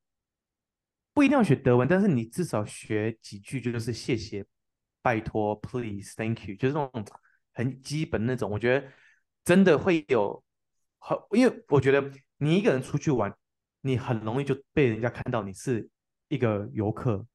[1.12, 4.44] 不一定要学德文，但是你至少学几句，就是谢谢、
[5.00, 7.04] 拜托、please、thank you，就是那种
[7.60, 8.50] 很基本那种。
[8.50, 8.86] 我觉得
[9.44, 10.42] 真的会有
[10.98, 13.32] 很，因为我觉得你一个人出去玩，
[13.82, 15.88] 你很容易就被人家看到你是
[16.28, 17.26] 一个游客，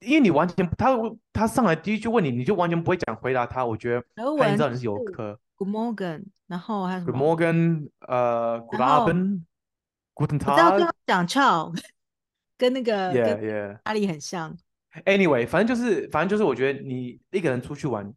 [0.00, 0.96] 因为你完全他
[1.32, 3.64] 他上来第一句问你，你就完全不会讲回答他。
[3.64, 5.38] 我觉得他也知道你是游客。
[5.56, 10.72] Good morning，然后还有什么？Good morning，呃，Good afternoon，Guten Tag。
[10.72, 11.74] 我知道讲 ciao
[12.56, 13.80] 跟那个 yeah, yeah.
[13.84, 14.56] 阿里很像。
[15.04, 18.14] Anyway，反正就是，反正就是，我觉得你一个人出去玩，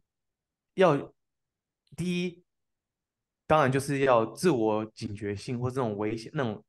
[0.78, 1.12] 要
[1.96, 2.42] 第一，
[3.46, 6.64] 当然就是要自我警觉性或这种危险、那种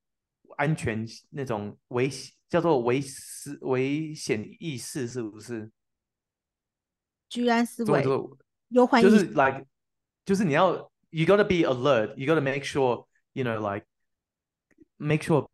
[0.57, 2.09] 安全、那种危
[2.49, 5.71] 叫做危思危险意识，是不是？
[7.29, 8.03] 居安思危，
[8.69, 9.11] 忧患意识。
[9.11, 9.65] 就是 like，
[10.25, 10.71] 就是你要
[11.11, 13.85] ，you gotta be alert，you gotta make sure，you know，like
[14.97, 15.47] make sure。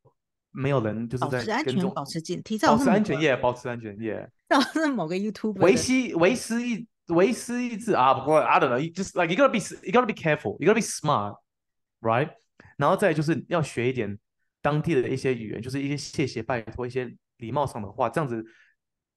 [0.58, 4.32] 没有人就是在保持安全，保持警惕，保持安全耶，保持安全耶。
[4.48, 10.82] 到是某个 YouTube 维西维斯一维斯一字啊，不过 I don't know，just like you gotta be you gotta be careful，you gotta be
[10.82, 12.32] smart，right？
[12.78, 14.18] 然后再就是要学一点
[14.62, 18.46] 当地的一些语言，就是一些谢谢、拜托、一些礼貌上的话，这样子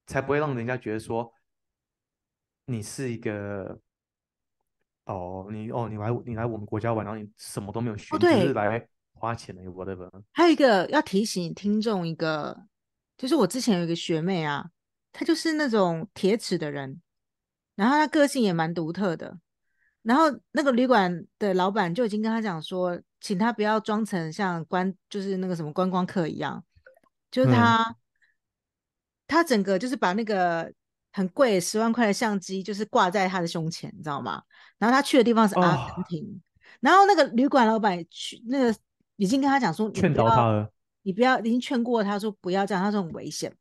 [0.07, 1.33] 才不会让人家觉得说
[2.67, 3.81] 你是一个
[5.07, 8.89] 哦，你哦，你来你来我们国家玩，然后你什么都没有学，哦、对只是来。
[9.21, 10.09] 花钱的 whatever。
[10.31, 12.57] 还有一个要提醒听众一个，
[13.17, 14.65] 就是我之前有一个学妹啊，
[15.13, 17.03] 她就是那种铁齿的人，
[17.79, 19.39] 然后他个性也蛮独特的，
[20.03, 26.65] 然后那个旅馆的老板就已经跟他讲说，请他不要装成像观，就是那个什么观光客一样，
[27.31, 27.95] 就是她，
[29.29, 30.73] 她、嗯、整个就是把那个
[31.13, 34.43] 很贵十万块的相机就是挂在他的胸前，你知道吗？
[34.79, 36.41] 然后他去的地方是阿根廷，哦、
[36.81, 38.75] 然后那个旅馆老板去那个。
[39.21, 40.71] 已经跟他讲说，劝导他了，
[41.03, 43.53] 你不要，已经劝过他说不要这样，他说很危险，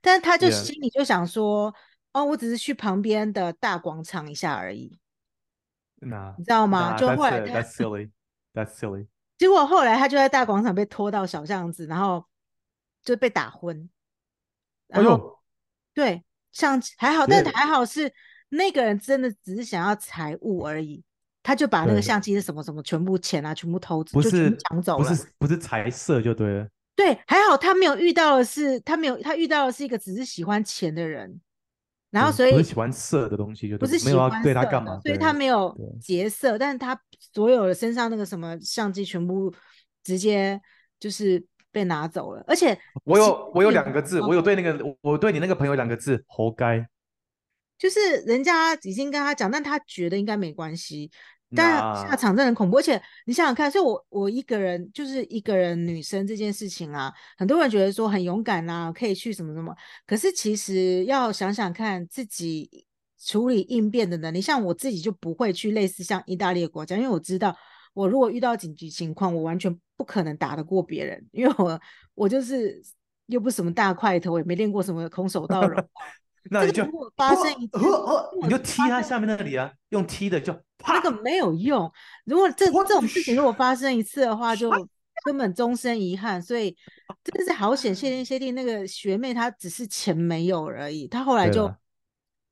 [0.00, 1.76] 但是他就心里就想说，Yeah.
[2.12, 4.98] 哦，我只是去旁边的大广场一下而已，
[6.00, 6.96] 那你知道吗？
[6.96, 9.06] 就后来 That's silly，That's silly。
[9.38, 12.24] 结果后来他就在大广场被拖到小巷子，然后
[13.02, 13.88] 就被打昏，
[14.88, 15.40] 然后、
[15.94, 16.22] 对，
[16.52, 18.12] 像还好，但还好是
[18.50, 21.02] 那个人真的只是想要财物而已。
[21.44, 26.68] 他就把那个相机是什么什么全部钱啊，全部偷走，不是抢走了，不是不是财色就对了。
[26.94, 31.40] 对，还好他没有遇到的是，他没有他遇到的是一个只是喜欢钱的人，
[32.12, 36.96] 然后所以不是喜欢色的东西就就，不是没有对他干嘛，所以他没有劫色，但是他
[37.34, 39.52] 所有的身上那个什么相机全部
[40.04, 40.60] 直接
[41.00, 46.86] 就是被拿走了，而且 我有我有两个字，我有对那个我对你那个朋友两个字，活该。
[47.78, 51.10] 就是人家已经跟他讲，但他觉得应该没关系，
[51.54, 52.78] 但下场真的很恐怖。
[52.78, 59.74] 而且你想想看，所以我我一个人就是一个人女生这件事情啊，很多人觉得说很勇敢啊，可以去什么什么。
[60.06, 62.86] 可是其实要想想看自己
[63.24, 67.56] 处理应变的能力，像我自己就不会去类似像意大利的国家，因为我知道
[67.94, 71.80] 我如果遇到紧急情况，我完全不可能打得过别人，因为我
[72.14, 72.82] 我就是
[73.26, 75.76] 又不是什么大块头，我也没练过什么空手道柔
[76.50, 76.84] 那你就
[77.16, 77.78] 发生一次，
[78.42, 80.52] 你就踢他下面那里啊，用踢的就
[80.86, 81.90] 那个没有用。
[82.24, 84.70] 如果这这种事情如果发生一次的话，就
[85.24, 86.42] 根本终身遗憾。
[86.42, 86.76] 所以
[87.22, 91.72] 真的是好险，谢天谢地，那个学妹她只是钱没有而已，她后来就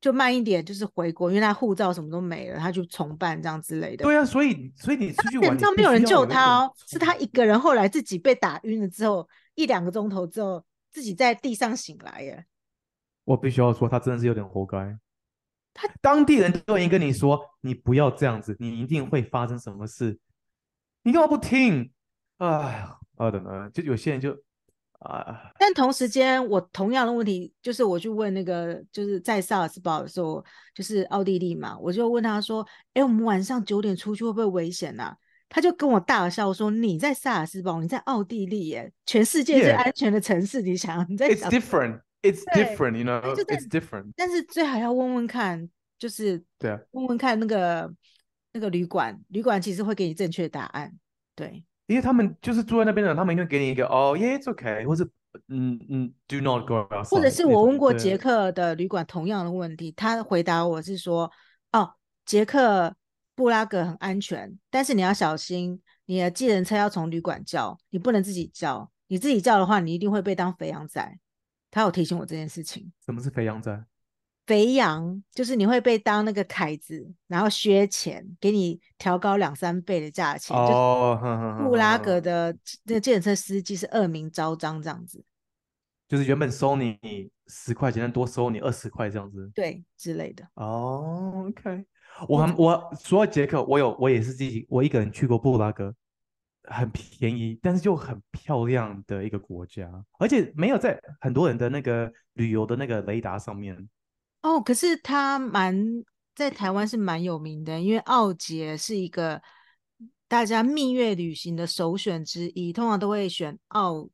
[0.00, 4.04] 就慢一点，就是回国，因为她护照什么都没了，她就重办这样之类的。
[4.04, 12.46] 对啊，所以所以你出去玩，你知道没有人救她哦，是她一个人，后来自己被打晕了之后，一两个钟头之后，自己在地上醒来耶。
[13.30, 14.98] 我必须要说，他真的是有点活该。
[15.72, 20.18] 他当地人都已经跟你说，你不要这样子，你一定会发生什么事。
[21.04, 21.92] 你干嘛不听？
[22.38, 22.84] 哎，
[23.16, 24.36] 好的呢，就有些人就
[24.98, 25.52] 啊。
[25.60, 35.16] 但同时间，我同样的问题就是，我去问那个，就是在萨尔斯堡的时候，就是奥地利嘛，我就问他说：“哎，我们晚上九点出去会不会危险呐、啊？”
[35.48, 41.06] 他就跟我大笑说：“你在萨尔斯堡，你在奥地利耶，全世界最安全的城市，你想 Yeah.
[41.08, 42.00] 你在想？” It's different.
[42.22, 42.96] It's different.
[42.96, 44.12] You know, it's different.
[44.16, 45.68] 但是最好要问问看，
[45.98, 47.92] 就是对啊，问问看那个
[48.52, 50.92] 那个旅馆，旅馆其实会给你正确答案。
[51.34, 55.08] 对，因为他们就是住在那边的人，他们一定会给你一个哦，Yeah, it's okay，或者
[55.48, 57.08] 嗯嗯，Do not go outside。
[57.08, 61.30] 或者是我问过捷克的旅馆同样的问题，他回答我是说
[61.72, 61.94] ：“哦，
[62.24, 62.94] 捷克。”
[63.36, 68.90] 布拉格很安全，但是你要小心，你的计程车要从旅馆叫，你不能自己叫。
[69.06, 71.18] 你自己叫的话，你一定会被当肥羊仔。
[71.70, 72.90] 他有提醒我这件事情。
[73.04, 73.84] 什么是肥羊仔？
[74.46, 80.56] 肥羊就是你会被当那个凯子，然后削钱，给你调高两三倍的价钱。
[80.56, 85.24] 哦，就是布拉格的那个计程车司机是恶名昭彰，这样子。
[86.08, 86.98] 就是原本收你
[87.46, 89.48] 十块钱，但多收你二十块这样子。
[89.54, 90.44] 对，之类的。
[90.54, 91.84] 哦，OK。
[92.26, 95.94] 我很我说捷克，我有我也是自己我一个人去过布拉格，
[96.64, 103.88] 很便宜，但是就很漂亮的一个国家，而且没有在很多人的那个旅游的那个雷达上面。
[104.42, 105.74] 哦，可是它蛮
[106.34, 109.40] 在台湾是蛮有名的，因为奥捷是一个
[110.28, 114.08] 大家蜜月旅行的首选之一，通常都会选奥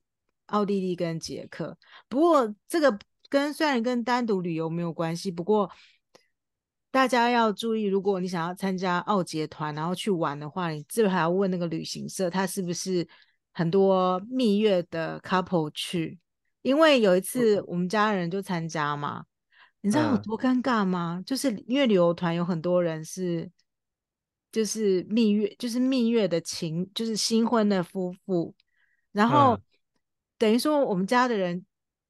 [0.47, 1.76] 奥地利跟捷克。
[2.09, 5.70] 不过这个跟虽然跟单独旅游没有关系，不过。
[6.97, 13.07] 大家要注意，如果你想要参加奥捷团，然后去玩的话，你最后还要问那个旅行社，他是不是
[13.53, 16.18] 很多蜜月的 couple 去？
[16.62, 19.26] 因为有一次我们家人就参加嘛，
[19.82, 21.16] 你知道有多尴尬吗？
[21.18, 23.51] 嗯、就是因为旅游团有很多人是，
[24.51, 28.55] 就是蜜月，就是蜜月的情，就是新婚的夫妇，
[29.12, 29.61] 然后、嗯、
[30.38, 31.62] 等于说我们家的人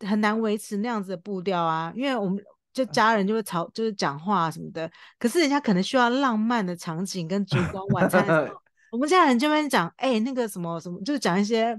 [0.07, 2.41] 很难维持那样子的步调啊，因为我们。
[2.77, 4.91] 就家人就会吵，就是讲话什么的。
[5.18, 8.61] 可是人家可能需要浪漫的场景跟烛光晚餐的时候，
[8.93, 11.74] 我们家人就会讲，哎、欸，那个什么什么，就是讲一些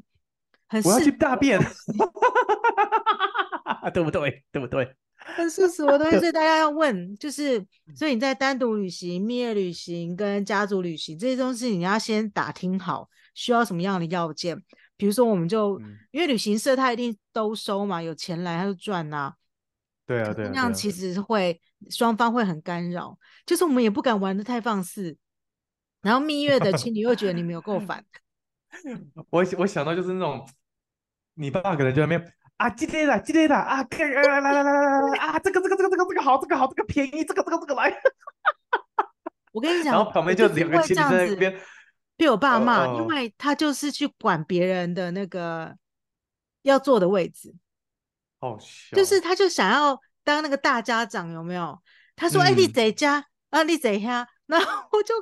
[0.67, 1.59] 很我要去大便，
[3.93, 4.43] 对不对？
[4.51, 4.91] 对不对？
[5.19, 7.63] 很事实的东西，所以 大家要问，就是
[7.95, 14.59] 所以你在单独旅行、蜜月旅行跟家族旅行这些东西，你要先打听好需要什么样的要件。
[14.97, 19.33] 比如说，我们就、嗯、因为旅行社他一定都收嘛，有钱来他就赚呐、啊。
[20.07, 25.17] 对啊，对啊，那样其实会双方会很干扰，就是我们也不敢玩的太放肆，
[26.01, 28.03] 然后蜜月的情侣又觉得你没有够烦。
[29.29, 30.47] 我我想到就是那种，
[31.33, 37.93] 你爸爸可能就在那边啊，记得了，记得了啊，来来来来来来啊，这个这个这个这个这个好，这个好，这个便宜，这个这个这个来。
[39.51, 41.59] 我跟你 讲，然后旁边就两个情侣在那边
[42.15, 45.75] 被我爸骂，因为他就是去管别人的那个
[46.61, 47.53] 要坐的位置。
[48.39, 51.79] 好笑，就是他就想要当那个大家长，有没有？
[52.15, 55.13] 他说：“哎、嗯，你在家啊，你在家。”然后我就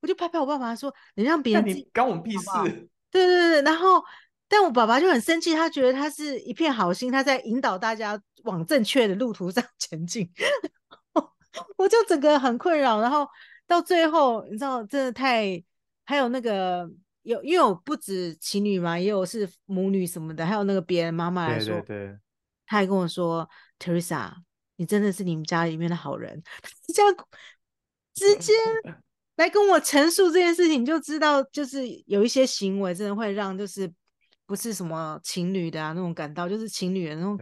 [0.00, 2.48] 我就拍拍我爸爸说：“你让别人你关我们屁事。
[2.50, 2.64] 好好”
[3.10, 4.02] 对对对，然后
[4.48, 10.30] 但我爸爸就很生气，他觉得他是一片好心，他在引导大家往正确的路途上 前进。
[11.76, 13.26] 我就整个很困扰，然后
[13.66, 15.62] 到最后，你知道，真的太
[16.04, 16.88] 还有那个
[17.22, 21.74] 有，因为我不止情侣嘛，也有是母女什么的，还有那个别人妈妈来说。
[21.80, 22.18] 对对对。
[22.66, 23.48] 他还跟我说
[23.78, 24.32] ：“Teresa，
[24.76, 26.42] 你真的是你们家里面的好人。”
[26.94, 27.14] 这样
[28.14, 28.52] 直接
[29.36, 33.92] 来跟我陈述这件事情，你就知道，就是有一些行为真的会让就是
[34.46, 37.38] 不是什么情侣的啊那种感到，就是情侣的那种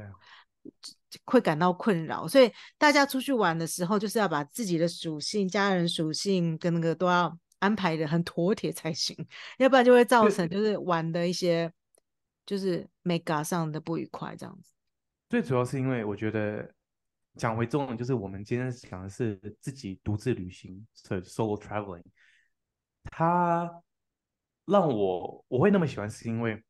[1.27, 2.27] 会感到困扰。
[2.27, 9.15] 所以大家出去玩的时候，就是要把自己的属性、家人属性跟那个都要安排的很妥帖才行，
[9.59, 11.71] 要不然就会造成就是玩的一些
[12.47, 14.71] 就是 mega 上的不愉快这样子。
[15.33, 16.71] 最主要是因为我觉得
[17.37, 22.05] 讲回重点，就是我们今天讲的是自己独自旅行，是 solo traveling。
[23.05, 23.83] 它
[24.67, 26.63] 让我我会那么喜欢，是因为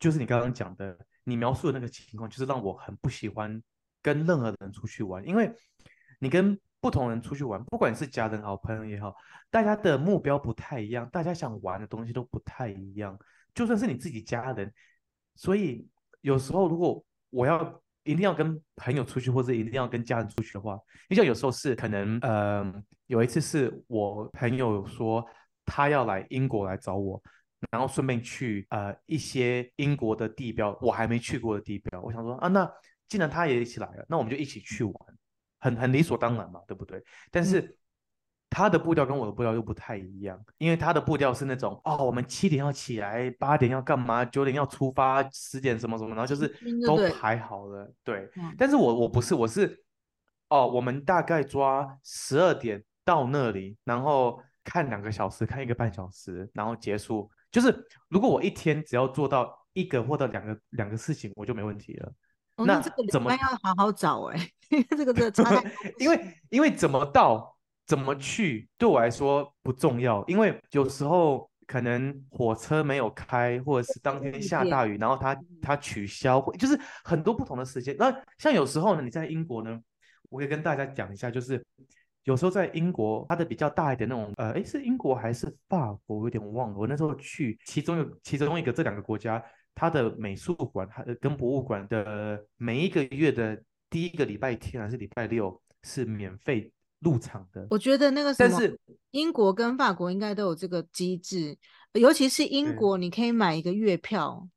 [0.00, 3.62] 就是你刚刚讲的，你描述的那个情况，就是让我很不喜欢
[4.02, 5.48] 跟任何人出去玩，因为
[6.18, 9.14] 你跟不同人出去玩，不管是家人好朋友也好，
[9.48, 13.16] 大家的目标不太一样，大家想玩的东西都不太一样，
[13.54, 14.74] 就算是你自己家人，
[15.36, 15.88] 所以
[16.22, 20.74] 有时候如果我要一定要跟朋友出去，或者一定要跟家人出去的话，
[21.08, 25.24] 因为像有时候是可能，呃，有一次是我朋友说
[25.66, 27.22] 他要来英国来找我，
[27.70, 32.00] 然后顺便去呃一些英国的地标，我还没去过的地标。
[32.00, 32.70] 我想说啊，那
[33.08, 34.94] 既然他也一起来了，那我们就一起去玩，
[35.60, 37.02] 很很理所当然嘛，对不对？
[37.30, 37.77] 但是
[38.50, 46.48] 他的步调跟我的步调又不太一样，因为他的步调是那种哦，我们七点要起来，八点要干嘛，九点要出发，十点什么什么，然后就是
[46.86, 48.30] 都排好了，对。
[48.36, 49.84] 嗯、但是我我不是，我是
[50.48, 57.30] 哦，我们大概抓十二点到那里，然后看两个小时，看一个半小时，然后结束。
[57.52, 62.12] 就是如果我一天只要做到一个或者两个两个事情，我就没问题了。
[62.56, 64.52] 哦、那这个怎么要好好找哎、欸？
[64.74, 65.62] 因为这个这个差
[66.00, 67.57] 因为因为怎么到？
[67.88, 77.96] 怎么去对我来说不重要，因为有时候可能火车没有开，或者是当天下大雨，然后它它取消，就是很多不同的时间。
[77.98, 79.80] 那像有时候呢，你在英国呢，
[80.28, 81.64] 我可以跟大家讲一下，就是
[82.24, 86.18] 有时候在英国，它的比较大一点那种，呃，诶，是英国还是法国？
[86.18, 86.76] 我有点忘了。
[86.76, 89.42] 我那时候去其中有其中一个这两个国家，
[89.74, 93.58] 它的美术馆它跟博物馆的每一个月的
[93.88, 96.70] 第一个礼拜天还是礼拜六是免费。
[97.00, 98.60] 入场的，我觉得那个什么，
[99.12, 101.56] 英国跟法国应该都有这个机制，
[101.92, 104.48] 尤其是英国，你可以买一个月票，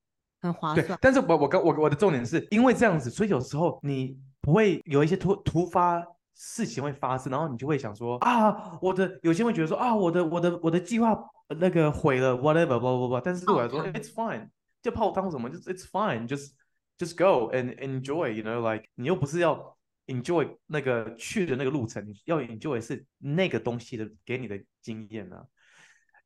[0.42, 0.98] 很划算。
[1.00, 11.16] 但是我我我我的重点是因为这样子，所以有时候你不会有一些突突发事情会发生，然后你就会想说啊，我的有些人会觉得说啊，我的我的我的计划
[11.60, 14.50] 那个毁了，whatever，不不不，但是对我来说，it's fine，
[14.82, 16.54] 就泡汤什么，就是 it's fine，just
[16.98, 19.78] just go and enjoy，you know，like 你又不是要。
[20.12, 25.46] Enjoy 那个去的那个路程，你要 enjoy 是那个东西的给你的经验啊。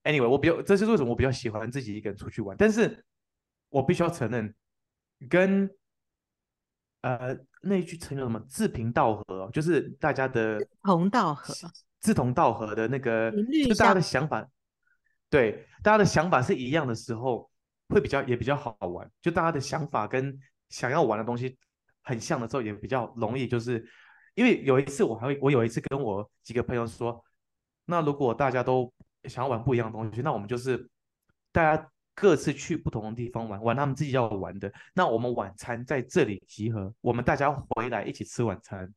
[0.03, 2.57] Anyway，我比较，这是为什么我比较喜欢自己一个人出去玩。
[2.57, 3.03] 但是
[3.69, 4.53] 我必须要承认，
[5.29, 5.69] 跟
[7.01, 11.53] 呃那一句成语什么志同道合，就是大家的志同道合，
[12.01, 13.31] 志同道合的那个，
[13.67, 14.47] 就大家的想法，
[15.29, 17.49] 对，大家的想法是一样的时候，
[17.89, 19.09] 会比较也比较好玩。
[19.21, 21.57] 就大家的想法跟想要玩的东西。
[22.05, 23.83] 很像的时候也比较容易，就是
[24.35, 27.21] 因为有一次我还会，我有一次跟我几个朋友说，
[27.85, 28.93] 那如果大家都
[29.23, 30.87] 想要玩不一样的东西，那我们就是
[31.51, 34.71] 大家各自去不同的地方玩，玩他们自己要玩的。
[34.93, 38.93] 那我们晚餐在这里集合，我们大家回来一起吃晚餐。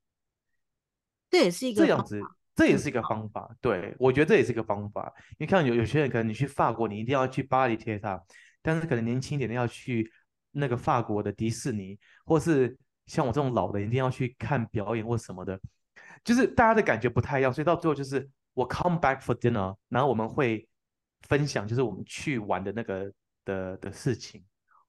[1.31, 2.21] 这也是一个这样子，
[2.55, 3.49] 这也是一个方法。
[3.61, 5.11] 对，我觉得这也是一个方法。
[5.39, 8.23] 你看有有些人可能你去法国，你一定要去巴黎铁塔，
[8.61, 10.13] 但是可能年轻一点的要去
[10.51, 12.77] 那个法国的迪士尼，或是。
[13.09, 15.59] 像我这种老的，一定要去看表演或什么的，
[16.23, 20.69] 就是大家的感觉不太一样，所以到最后就是我 come back for dinner，然后我们会
[21.23, 23.11] 分享，就是我们去玩的那个
[23.45, 24.45] 的的事情。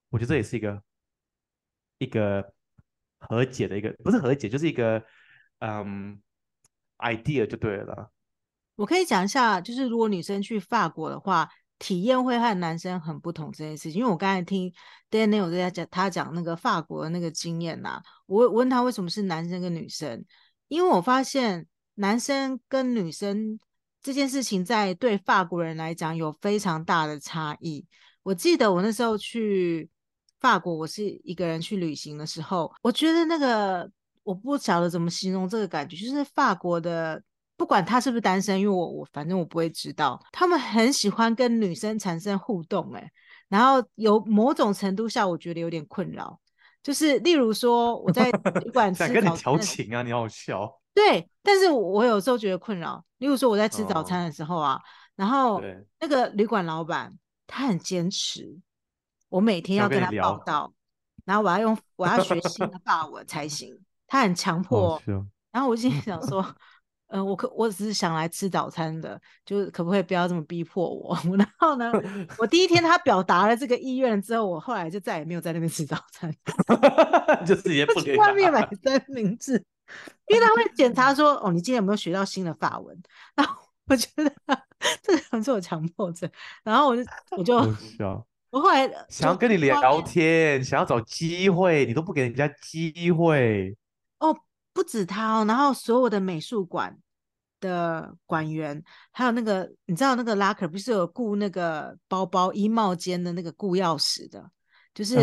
[0.10, 0.84] 我觉得这也是一个
[2.00, 2.54] 一个
[3.18, 5.04] 和解的一个，不是和解，就是一个
[5.60, 6.22] 嗯
[6.98, 8.12] idea 就对了。
[8.76, 11.50] 我可以讲一下，就是如果女生去法国的话。
[11.80, 14.72] 体验会和男生很不同这件事情，因为我刚才听
[15.10, 20.24] Daniel 在讲他讲那个法国的那个经验呐、我我问他为什么是男生跟女生，
[20.68, 21.66] 因为我发现
[21.96, 23.58] 男生跟女生
[24.04, 27.86] 这件事情在对法国人来讲有非常大的差异。
[28.24, 29.90] 我记得我那时候去
[30.42, 33.90] 法国，我是一个人去旅行的时候，我觉得那个
[34.24, 37.24] 我不晓得怎么形容这个感觉，就是法国的。
[37.60, 43.12] 不管他是不是单身，因为我我反正我不会知道，他们很喜欢跟女生产生互动，欸，哎，
[43.50, 46.40] 然后有某种程度下，我觉得有点困扰，
[46.82, 48.32] 就是例如说我在
[48.64, 50.74] 旅 馆吃想跟你调情啊，你好笑。
[50.94, 54.82] 对，但是我有时候觉得困扰，例如说我在吃早餐的时候啊，哦、
[55.18, 55.62] 然后
[56.00, 57.14] 那个旅馆老板
[57.46, 58.58] 他很坚持，
[59.28, 60.72] 我每天要跟他报道，
[61.26, 65.02] 然后我要用我要学新的 法文才行，他很强迫，
[65.52, 66.56] 然后我心里想说。
[67.10, 71.18] 嗯、呃，我可我只是想来吃早餐的，就是可不可以不要这么逼迫我？
[71.38, 71.92] 然后呢，
[72.38, 76.34] 我第一天他表达了这个意愿之后，我后来就再也没有在那边吃早餐，
[77.46, 79.54] 就是也不去外面买三明治，
[80.28, 82.96] 因为他会检查说，哦，你今天有没有学到新的法文？
[83.36, 83.56] 然后
[83.88, 84.32] 我觉得
[85.02, 86.30] 这个可能是我强迫症，
[86.64, 87.04] 然后我就
[87.38, 87.56] 我就
[88.52, 93.89] 我后来想要跟你聊天，想要找机会，你都不给人家机会哦。
[94.80, 96.98] 不止他哦，然后所有的美术馆
[97.60, 104.50] 的馆员，还有那个你知道那个拉克不是有雇那个包包衣帽间的那个雇钥匙的，
[104.94, 105.18] 就是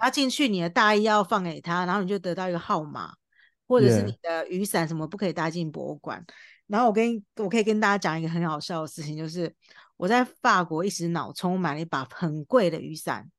[0.00, 3.14] 他进去你的大衣要放给他，然后你就得到一个号码，
[3.68, 6.26] 或者是你的雨伞什么不可以带进博物馆。
[6.66, 9.54] 然后我跟我可以跟大家讲一个很好笑的事情，就是
[9.96, 13.30] 我在法国一时脑充买了一把很贵的雨伞，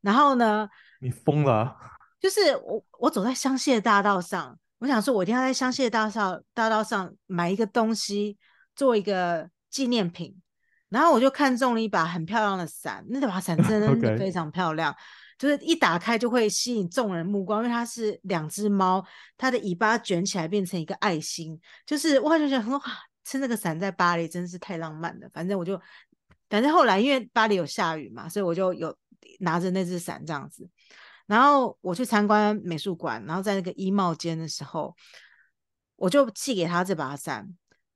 [0.00, 0.66] 然后呢，
[0.98, 1.76] 你疯了？
[2.18, 4.58] 就是我我走在香榭大道上。
[4.80, 8.36] 我想说，我一定要在香榭大道大道上买一个东西，
[8.74, 10.34] 做一个纪念品。
[10.88, 14.92] 然后我就看中了一把很漂亮的伞，那把伞真的 非常漂亮.
[15.38, 19.04] 就是一打开就会吸引众人目光，因为它是两只猫，
[19.36, 22.82] 它的尾巴卷起来变成一个爱心，就是我就觉得很哇，
[23.24, 25.28] 撑那个伞在巴黎真是太浪漫了。
[25.32, 25.80] 反正我就，
[26.48, 28.94] 反正后来因为巴黎有下雨嘛，所以我就有
[29.38, 30.68] 拿着那只伞这样子。
[31.30, 34.92] 然后我去参观美术馆，然后在那个衣帽间的时候，
[35.94, 37.48] 我就寄给他这把伞。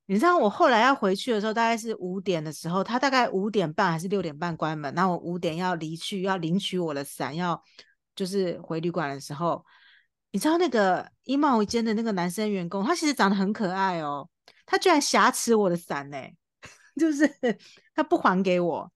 [0.07, 4.95] 你知道我后来要回去的时候，大概是五点的时候，他大概五点半还是六点半关门。
[4.95, 7.61] 然后我五点要离去，要领取我的伞，要
[8.14, 9.66] 就是回旅馆的时候，
[10.30, 14.30] 你知道那个衣帽间的那个男生员工，他其实长得很可爱哦，
[14.64, 16.18] 他居然挟持我的伞呢，
[17.01, 17.28] 就是
[17.97, 18.93] 他不还给我。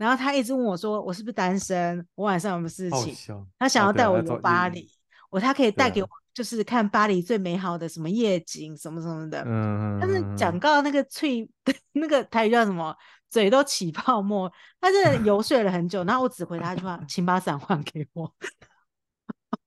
[0.00, 2.06] 然后他一直问我说：“我是不是单身？
[2.14, 3.14] 我晚上有没有事情？”
[3.60, 4.90] 他想要带我游巴黎，
[5.28, 9.44] 我他可以带给我，就是看巴黎最美好的什么夜景什么什么的。
[9.46, 11.46] 嗯，但是讲到那个脆，
[11.92, 12.96] 那个台语叫什么？
[13.28, 14.50] 嘴都起泡沫。
[14.80, 18.34] 他真的游 说了很久，然后我只回他一句话：“请把伞还给我。”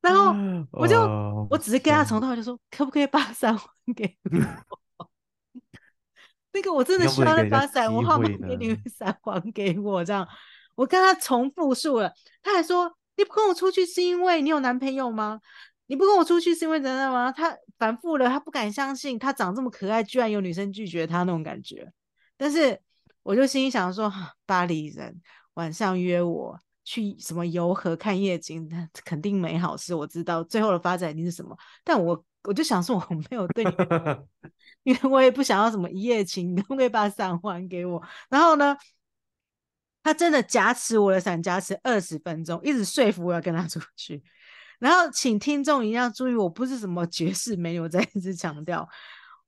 [0.00, 0.34] 然后
[0.72, 0.98] 我就
[1.50, 4.30] 我只是跟他从头就说：“可不可以把伞还给我？”
[6.52, 10.26] 那个我真的需要那把伞，我好不给你伞还给我这样。
[10.74, 15.40] 我跟他重复述了，他还说，你不跟我出去是因为你有男朋友吗？
[15.86, 17.32] 你不跟我出去是因为怎样吗？
[17.32, 21.90] 他反复了，他不敢相信他长这么可爱，居然有女生拒绝他那种感觉。
[22.36, 22.80] 但是
[23.22, 24.12] 我就心里想说，
[24.46, 25.20] 巴黎人
[25.54, 29.94] 晚上约我去什么游河看夜景，那肯定没好事。
[29.94, 33.70] 我知道最后的发展一定是什么，但我我就想说，我没有对你。
[34.88, 38.02] 因为我也不想要什么一夜情，你可不可以把伞还给我？
[38.30, 38.74] 然后呢，
[40.02, 44.22] 他真的夹持我的伞，夹持二十分钟，一直说服我要跟他出去。
[44.78, 48.88] 然后，请听众一定要注意，我不是什么绝世美女，我再一次强调，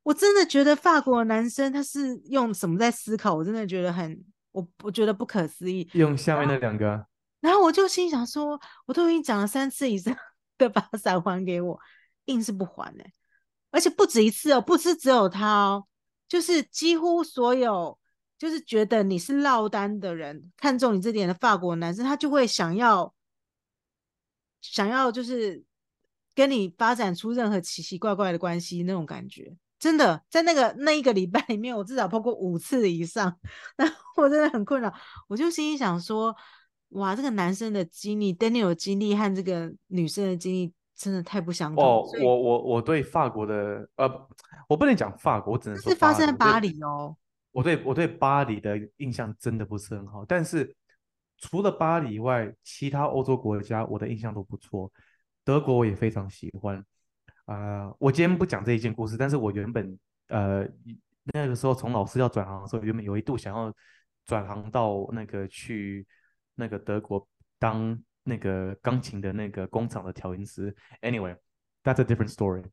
[0.03, 3.35] 我真的觉得法国的男生他是用什么在思考？
[3.35, 4.23] 我真的觉得很，
[4.53, 5.89] 我我觉得不可思议。
[5.95, 7.07] 用下面那两个，然后，
[7.41, 10.15] 然后我就心想说，我都已经讲了三次以上
[10.59, 11.81] 的把伞还给我，
[12.27, 13.13] 硬是不还呢、欸。
[13.71, 15.87] 而且不止一次哦，不是只有他哦，
[16.29, 17.99] 就是几乎所有，
[18.39, 23.15] 就是觉得你是落单的人，看中你这点的法国男生，他就会想要，
[24.61, 25.63] 想要就是
[26.35, 29.57] 跟你发展出任何奇奇怪怪的关系那种感觉。
[29.79, 33.39] 真的，在那个那一个礼拜里面，我至少碰过五次以上，
[33.77, 34.93] 然后我真的很困扰，
[35.29, 36.35] 我就心里想说，
[36.91, 40.75] 哇，这个男生的经历，Daniel 的经历和这个女生的经历。
[41.01, 41.83] 真的太不相同。
[41.83, 44.29] 哦，我我我对法国的呃，
[44.69, 47.17] 我不能讲法国，我只能说是发生在巴黎哦。
[47.53, 50.77] 我对我对巴黎的印象真的不是很好，但是
[51.39, 54.93] 除了巴黎以外，其他欧洲国家我的印象都不错。
[55.43, 56.77] 德国我也非常喜欢
[57.47, 57.97] 啊，呃。
[57.99, 59.99] 我今天不讲这一件故事，但是我原本
[60.29, 60.69] 呃
[61.33, 63.73] 那个时候从老师要转行的时候，原本有一度想要
[64.27, 66.07] 转行到那个去
[66.57, 67.27] 那个德国
[67.59, 67.99] 当。
[68.23, 72.65] 那个钢琴的那个工厂的调音师，Anyway，that's a different story。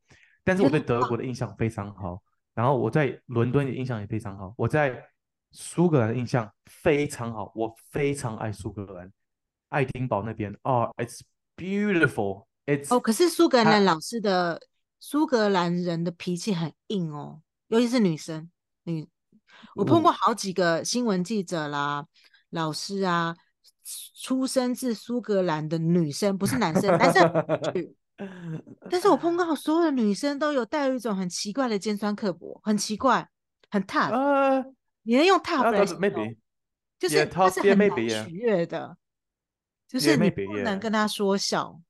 [0.44, 2.22] 但是我对德国的印象非常好，
[2.54, 5.06] 然后我在伦敦的印象也非常好，我在
[5.52, 9.12] 苏格兰的印象非常好，我非常爱苏格兰，
[9.68, 11.20] 爱丁堡那边哦，oh，it's
[11.56, 14.60] beautiful，it's 哦，可是苏格兰老师的
[15.00, 18.50] 苏格兰人的脾气很硬哦，尤其是女生，
[18.84, 19.06] 女，
[19.74, 22.06] 我碰过好几个新闻记者啦，
[22.50, 23.36] 老师啊。
[24.14, 27.30] 出生自苏格兰的女生不是男生，男生。
[28.90, 33.28] 但是我碰到所有的女生都有带有一种很奇怪的尖酸刻薄，很奇怪，
[33.70, 34.10] 很 tough。
[34.10, 36.36] Uh, 你能用 tough 来形容？Uh,
[36.98, 37.88] 就是他是很难
[38.26, 38.96] 取悦的，
[39.86, 41.80] 就是你不能跟他说笑。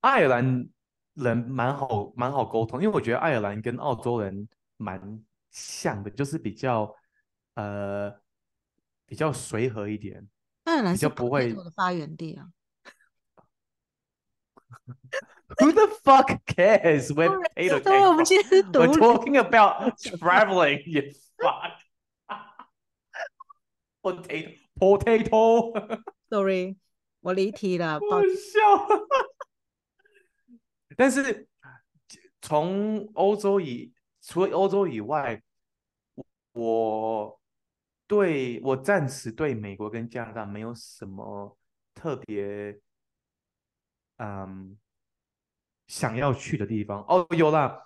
[0.00, 0.68] 爱尔兰
[1.14, 5.00] 人蛮好，蛮好沟通，因为我觉得爱尔兰跟澳洲人蛮
[5.50, 6.94] 像的，就是比较
[7.54, 8.12] 呃
[9.06, 10.28] 比较随和一点。
[10.66, 12.48] 爱尔兰是不会的发源地啊。
[15.60, 20.82] Who the fuck cares when 是 We're talking about traveling.
[20.84, 21.78] You fuck.
[24.02, 26.02] Potato, potato.
[26.28, 26.76] Sorry，
[27.20, 28.58] 我离题了，好笑。
[30.96, 31.46] 但是
[32.42, 35.40] 从欧洲以除了欧洲以外，
[36.54, 37.40] 我。
[38.06, 41.56] 对，我暂时对美国跟加拿大没有什么
[41.94, 42.78] 特别，
[44.18, 44.76] 嗯，
[45.88, 47.04] 想要去的地方。
[47.08, 47.80] 哦，有啦，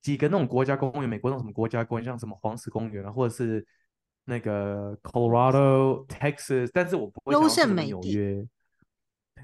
[0.00, 3.66] 几个那种国家公园，美国那种什么国家公园，像什么黄石公园啊，或者是
[4.24, 8.46] 那个 Colorado、Texas，但是我不会想要去什么纽约。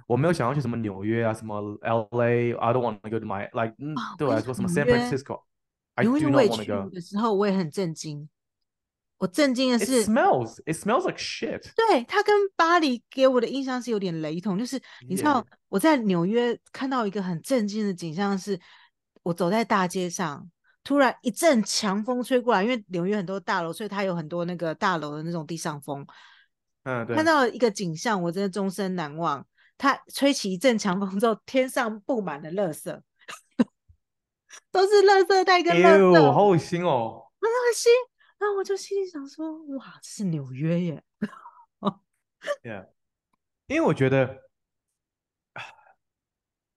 [0.06, 2.56] 我没有想要去什么纽约啊，什么 LA。
[2.56, 5.42] I don't want to go to my like，嗯，对我来说什么 San Francisco。
[5.94, 6.90] I do not want to go。
[6.90, 8.28] 的时候我也很震惊。
[9.22, 11.62] 我震惊的是 it smells, it smells like shit。
[11.76, 18.58] 对，它跟巴黎给我的印象是有点雷同，就是你知道我在纽约看到一个很震惊的景象，是
[19.22, 20.50] 我走在大街上，
[20.82, 26.04] 突然一阵强风吹过来，因为纽约很多大楼，所以它有很多那个大楼的那种地上风。
[26.82, 27.14] 嗯，对。
[27.14, 29.46] 看到一个景象，我真的终身难忘。
[29.78, 33.00] 它吹起一阵强风之后，天上布满了垃圾，
[34.72, 36.32] 都是垃圾袋跟垃圾。
[36.32, 37.22] 好恶心哦！
[37.40, 37.92] 很恶心。
[38.42, 41.04] 然后我就心里想说：“哇，这是纽约耶！”
[42.62, 42.88] Yeah，
[43.66, 44.50] 因为我觉得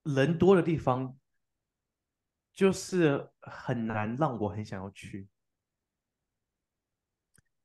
[0.03, 1.17] 人多的地方。
[2.55, 5.27] 就是很难让我很想要去，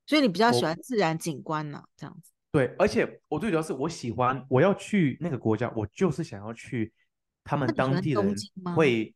[0.05, 1.84] 所以你比较喜欢自然景观呢？
[1.96, 2.32] 这样子。
[2.51, 6.92] 对，而且我最主要是我喜欢，我要去那个国家，我就是想要去
[7.44, 8.34] 他们当地人
[8.74, 9.14] 会。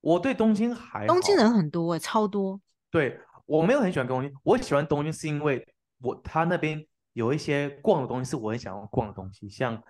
[0.00, 2.58] 我对东京还，东京人很多哎，超多。
[2.90, 5.66] 对，我没有很喜欢东京，我喜欢东京是因为
[5.98, 9.82] 我他那边有一些逛的东西是我很想要逛的东西，像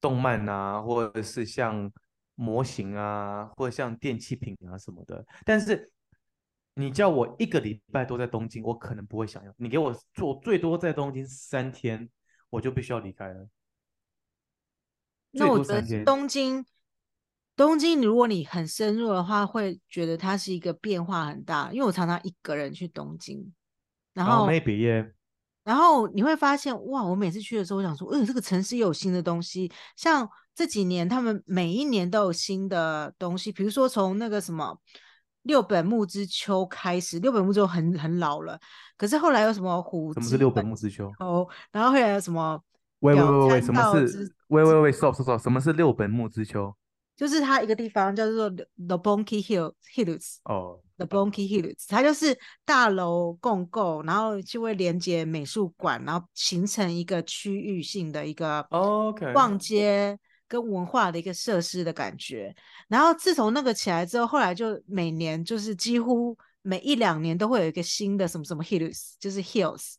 [0.00, 1.92] 动漫啊，或者是像。
[2.38, 5.90] 模型啊，或者像电器品啊什么的，但是
[6.74, 9.54] 你叫我一个礼拜都在东京，我可能不会想要。
[9.56, 12.06] 你给我做最多在东京三天，
[12.50, 13.48] 我就必须要离开了。
[15.30, 16.62] 那我觉得东京，
[17.56, 21.70] 东京如果你很深入的话，会觉得它是一个变化很大。
[21.72, 23.52] 因为我常常一个人去东京，
[24.12, 25.10] 然后 maybe yeah。
[25.64, 27.02] 然后你会发现，哇！
[27.02, 29.68] 我每次去的时候，我想说，嗯，这个城市有新的东西。
[29.96, 34.78] 像这几年，他们每一年都有新的东西，比如说从那个什么
[35.42, 38.56] 六本木之丘开始，六本木就很很老了。
[38.96, 40.12] 可是后来有什么虎？
[40.12, 41.08] 什么是六本木之丘？
[41.18, 42.62] 哦，然后后来有什么？
[43.00, 44.32] 喂喂喂喂，什么是？
[44.46, 46.72] 喂喂喂，stop stop stop，什么是六本木之丘？
[47.16, 50.80] 就是它一个地方叫做 The Bonke Hills 哦。
[50.98, 58.66] The Roppongi Hills，它就是大楼共构，然后就会连接美术馆，然后形成一个区域性的一个
[59.34, 62.56] 逛街跟文化的一个设施的感觉。
[62.88, 69.96] 然后自从那个起来之后，后来就每年就是几乎每一两年都会有一个新的什么什么 Hills，就是 Hills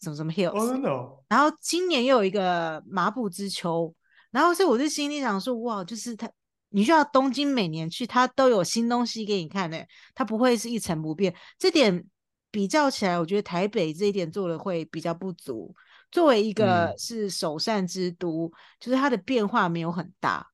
[0.00, 1.12] 什么什么 Hills。
[1.28, 3.94] 然后今年又有一个麻布之丘，
[4.30, 6.26] 然后所以我就心里想说，哇，就是它。
[6.70, 9.78] 你需要东京每年去，它都有新东西给你看呢，
[10.14, 11.34] 它不会是一成不变。
[11.58, 12.04] 这点
[12.50, 15.74] 比较起来，我觉得台北这一点做的会比较不足。
[16.10, 20.46] 作为一个是首善之都，嗯、就是它的变化没有很大，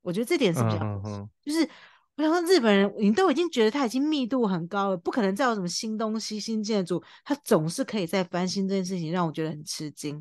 [0.00, 1.10] 我觉得这点是比较不足。
[1.10, 1.68] 嗯嗯嗯，就是
[2.16, 10.20] 我想说，日本人你都已经觉得它已经密度很高了，不可能再有什么新东西、新建筑，它总是可以再翻新这件事情，让我觉得很吃惊。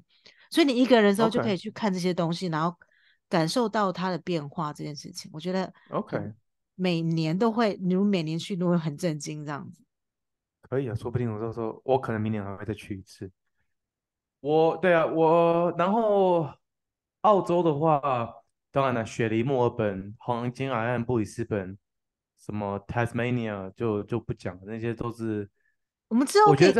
[0.51, 2.75] 所以你一个人的时候就可以去看这些东西.然后。
[3.31, 6.33] 感受到它的变化这件事情，我觉得 OK，
[6.75, 9.81] 每年都会，你们每年去都会很震惊这样子。
[10.61, 13.31] 可以啊，说不定我到时候我可能明年还会再去一次。
[14.41, 16.49] 我对啊，我然后
[17.21, 18.29] 澳洲的话，
[18.69, 21.77] 当然了，雪梨、墨尔本、黄金海岸、布里斯本，
[22.37, 25.49] 什么 Tasmania 就就不讲了，那些都是。
[26.09, 26.73] 我们之后可以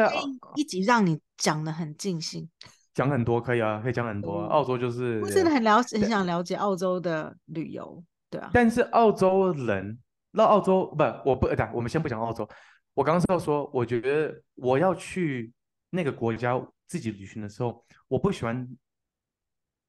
[0.56, 2.50] 一集让你讲得很尽兴。
[2.94, 4.48] 讲很多可以啊，可以讲很多、啊。
[4.48, 8.50] 澳洲就是，我真的很了解，很想了解澳洲的旅游，对啊。
[8.54, 9.98] 但是澳洲人，
[10.32, 12.48] 那澳洲不，我不，等，我们先不讲澳洲。
[12.94, 15.54] 我刚刚是要说，我觉得我要去
[15.90, 18.68] 那个国家自己旅行的时候，我不喜欢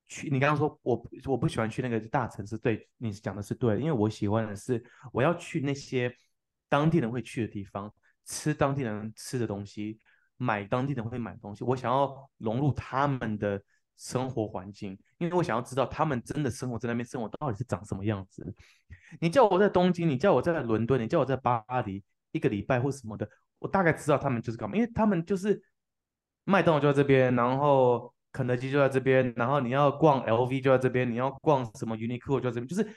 [0.07, 0.31] 去。
[0.31, 4.83] 你刚刚说我我不喜欢去那个大城市，对，你讲的是对的，因为我喜欢的是
[5.13, 6.15] 我要去那些
[6.69, 7.93] 当地人会去的地方，
[8.25, 9.99] 吃当地人吃的东西。
[10.37, 13.63] 买当地人会买东西，我想要融入他们的
[13.97, 18.45] 生活环境，因为我想要知道他们真的生活在那边生活到底是长什么样子。
[19.21, 22.03] 你叫我在东京，你叫我在伦敦，你叫我在巴黎
[22.33, 23.29] 一个礼拜或什么的，
[23.61, 25.63] 我大概知道他们就是干嘛，因为他们就是
[26.45, 32.89] 麦当劳就在这边，然后肯德基就在这边，然后你要逛 LV 就在这边，你要逛什么 Uniqlo 就在这边，就是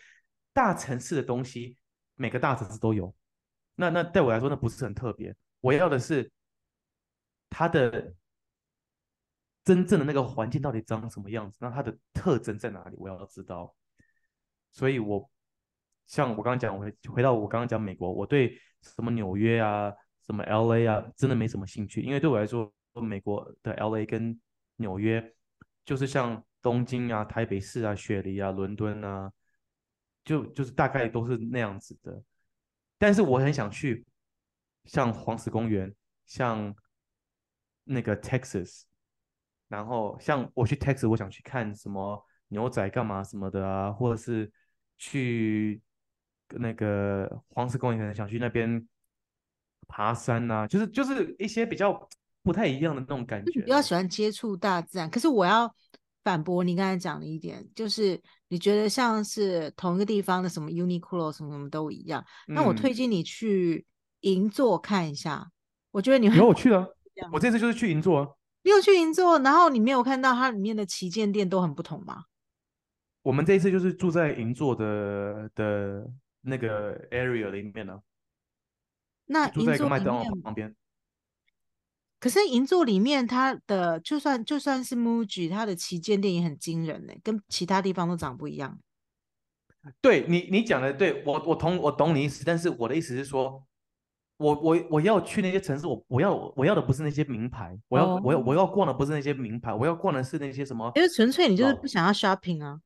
[0.54, 1.78] 大城市的东西，
[2.16, 3.14] 每个大城市都有。
[3.76, 6.32] 那那对我来说那不是很特别，我要的是。
[7.58, 8.14] 它的
[9.64, 11.58] 真正的那个环境到底长什么样子？
[11.62, 12.98] 那它的特征在哪里？
[12.98, 13.74] 我要知道。
[14.74, 15.32] 所以我
[16.06, 19.90] 像我刚刚讲，回回到我刚刚讲美国，我对什么纽约啊、
[20.26, 24.38] 什么 LA 啊，真的没什么兴趣，因为对我来说，美国的 LA 跟
[24.76, 25.34] 纽约
[25.86, 29.32] 就是像东京啊、台北市啊、雪梨啊、伦敦啊，
[30.26, 32.22] 就就是大概都是那样子的。
[32.98, 34.06] 但是我很想去
[34.84, 35.96] 像黄石公园，
[36.26, 36.76] 像。
[37.86, 38.82] 那个 Texas，
[39.70, 44.52] 然后像我去 Texas，我想去看什么牛仔干嘛什么的啊，或者是
[44.98, 45.82] 去
[46.50, 48.88] 那个黄石公园，可能想去那边
[49.88, 52.10] 爬山啊，就是就是一些比较
[52.44, 53.62] 不太一样的那种感觉。
[53.62, 55.74] 比较喜欢接触大自然，可是我要
[56.24, 63.86] 反驳你刚才讲的一点，就是你觉得像是同一个地方的什么 Uniqlo 什么什么都一样，那我推荐你去。
[64.22, 65.52] 银座看一下，
[65.92, 66.95] 我觉得你会有我去了，
[67.32, 68.30] 我这次就是去银座啊。
[68.64, 72.26] 你有去银座，然后你没有看到它里面的旗舰店都很不同吗？
[73.22, 76.12] 我们这一次就是住在银座的的
[76.42, 78.00] 那个 area 里面呢、啊。
[79.28, 80.76] 那住在一个麦当劳旁边。
[82.20, 88.80] 可是银座里面，它的就算就算是 MUJI，它的旗舰店也很惊人呢，跟其他地方都长不一样。
[90.02, 93.64] 对你，你讲的对我，我同我懂你意思，但是我的意思是说，
[94.38, 100.92] 我我我要去那些城市，我我要我要的不是那些名牌，我要、哦、我要我要逛的不是那些名牌，我要逛的是那些什么？
[100.96, 102.82] 因为纯粹你就是不想要 shopping 啊，哦、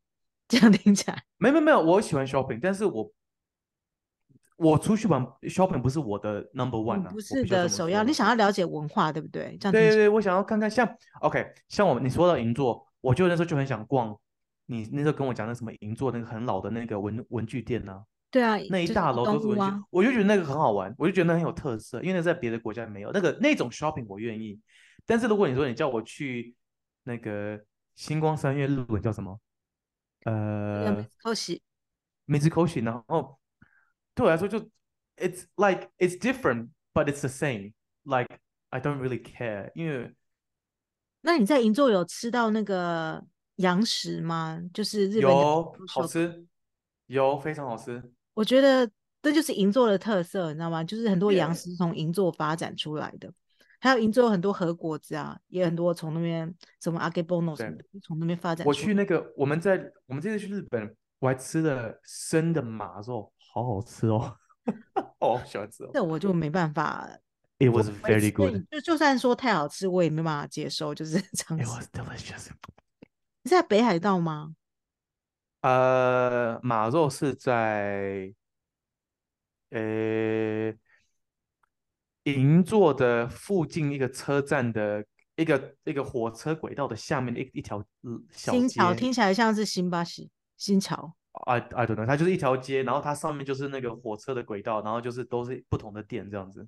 [0.47, 1.23] 这样听起来。
[1.37, 3.11] 没没没有，我喜欢 shopping，但是我。
[4.61, 8.03] 我出去玩，shopping 不是我的 number one 啊，不是的首要。
[8.03, 9.57] 你想要了解文化，对不对？
[9.57, 10.85] 这样对对对，我想要看看像
[11.21, 14.13] ，OK，像我们你说到银座，我就那时候就很想逛。
[14.65, 18.03] 你那时候跟我讲那什么银座那个很老的那个文文具店呢？
[18.31, 24.59] 对啊，那一大楼都是文具，啊、我就觉得那个很好玩，我就觉得那很有特色，因为那在别的国家没有那个那种 shopping 我愿意。
[25.05, 26.55] 但是如果你说你叫我去
[27.03, 27.59] 那个
[27.95, 29.39] 星光三月日本叫什么？
[30.25, 33.37] 呃，Mitsukoshi，Mitsukoshi，然后。
[34.15, 34.59] 对我来说就
[35.15, 37.71] ，it's like it's different, but it's the same.
[38.03, 38.27] Like
[38.69, 40.13] I don't really care，因为，
[41.21, 43.25] 那你在银座有吃到那个
[43.57, 44.61] 洋食吗？
[44.73, 46.45] 就是日本有好吃，
[47.05, 48.11] 有非常好吃。
[48.39, 48.89] 我觉得
[49.21, 50.81] 这就是银座的特色，你知道吗？
[50.81, 53.29] 就是很多洋食从银座发展出来的
[53.81, 58.65] 还有银座有很多和果子啊，也很多从那边什么 Akebono 什么的，从那边发展。
[58.65, 63.29] 我去那个，我们在我们这次去日本，我还吃了生的马肉。
[63.51, 64.37] 好好吃哦，
[65.19, 65.91] 哦，喜欢吃哦。
[65.93, 67.09] 那我就没办法。
[67.57, 68.63] It was very good。
[68.71, 71.59] 就就算说太好吃，我也没办法接受，就是 这样。
[71.59, 72.47] It was delicious。
[73.43, 74.55] 你在北海道吗？
[75.61, 78.33] 呃，马肉是在
[79.69, 80.73] 呃
[82.23, 85.05] 银座的附近一个车站的
[85.35, 87.83] 一个一个火车轨道的下面的一一条
[88.31, 88.51] 小。
[88.53, 91.15] 新桥听起来像是新巴西新桥。
[91.45, 96.67] I I don't know，它就是一条街，然后它上面就是那个火车的轨道，然后就是都是不同的店这样子。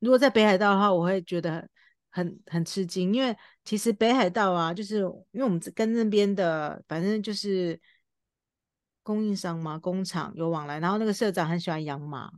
[0.00, 1.66] 如果在北海道的话，我会觉得
[2.10, 3.34] 很很吃惊，因为
[3.64, 4.96] 其实北海道啊，就是
[5.30, 7.80] 因为我们跟那边的反正就是
[9.08, 12.30] 供应商嘛，工厂有往来，然后那个社长很喜欢养马，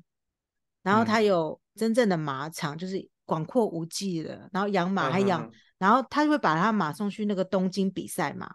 [0.85, 8.55] 然后他有真正的马场，就是广阔无际的，然后养马还养，嗯、然后他就会把他马送去那个东京比赛嘛。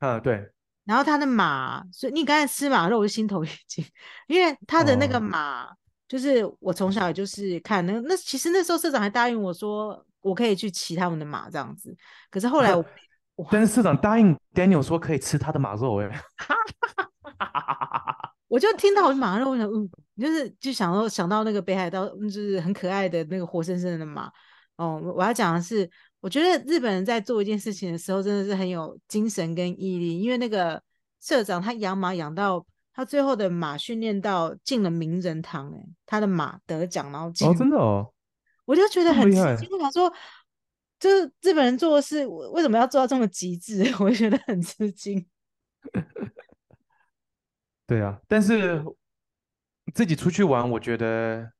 [0.00, 0.50] 啊，对。
[0.84, 3.84] 然后他的马，所以你刚才吃马肉，我就心头一惊，
[4.26, 5.76] 因为他的那个马，哦、
[6.08, 11.96] 就是我从小也就是看那那，其实那时候社长还答应我说，我可以去骑他们的马这样子。
[12.32, 12.84] 可是后来我，
[13.48, 16.10] 但是社长答应 Daniel 说可以吃他的马肉，哎，
[18.48, 24.30] 我就听到我马上，我想，嗯，就是就想到想到那个北海道，就是很可爱的那个活生生的马。
[24.76, 25.90] 哦，我要讲的是。
[26.22, 30.20] 我觉得日本人在做一件事情的时候，真的是很有精神跟毅力。
[30.20, 30.80] 因为那个
[31.20, 32.64] 社长他养马养到
[32.94, 38.08] 他最后的马训练到进了名人堂，哎，他的马得奖，然后进哦，真的哦，
[38.66, 39.68] 我就觉得很吃惊。
[39.72, 40.08] 我想说，
[41.00, 43.82] 就是日本人做的事，为什么要做到这么极致？
[43.98, 45.26] 我就觉得很吃惊。
[47.86, 48.84] 对啊，但是
[49.94, 51.52] 自己出去玩，我觉得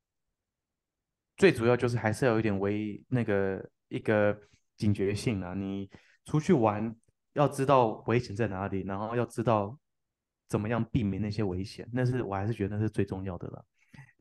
[1.37, 4.39] 最主要就是还是要有一点危那个一个。
[4.75, 5.55] 警觉性啊！
[5.55, 5.89] 你
[6.25, 6.93] 出去玩
[7.35, 9.79] 要知道危险在哪里，然后要知道
[10.49, 11.89] 怎么样避免那些危险。
[11.93, 13.65] 那是我还是觉得那是最重要的了。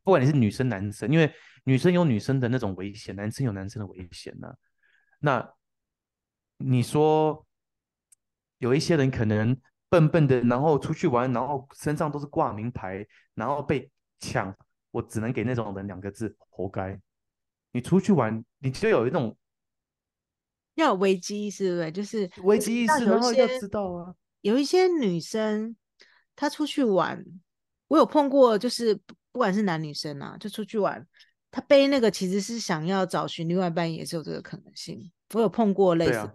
[0.04, 1.34] 不管你是女生男生，因为
[1.64, 4.54] 女生有女生的那种危险，男生有男生的危险呢、
[5.20, 5.52] 那
[6.58, 7.44] 你说
[8.60, 9.60] 有一些人可能
[9.92, 14.56] 笨笨的，然后出去玩，然后身上都是挂名牌，然后被抢，
[14.90, 16.98] 我只能给那种人两个字：活该。
[17.74, 19.36] 你出去玩，你就有一种。
[20.76, 21.92] 要有危机意识，对不对？
[21.92, 24.16] 就是危机意识，然后要知道啊。
[24.40, 25.76] 有一些女生，
[26.38, 27.22] 她出去玩，
[27.90, 28.96] 我有碰过，就是
[29.34, 31.06] 不管是男女生啊，就出去玩，
[31.52, 35.12] 她背那个其实是想要找寻另外一半，也是有这个可能性。
[35.34, 36.18] 我有碰过类似。
[36.18, 36.34] 啊。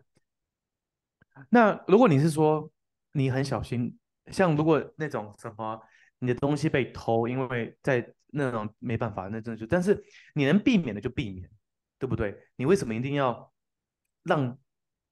[1.48, 2.70] 那如果你是说
[3.16, 3.96] 你很小心，
[4.30, 5.80] 像如果那种什么，
[6.18, 10.02] 你的东西被偷，因为在那种没办法，那真的就，但是
[10.34, 11.48] 你能避免的就避免，
[11.98, 12.36] 对不对？
[12.56, 13.52] 你为什么一定要？
[14.28, 14.58] 让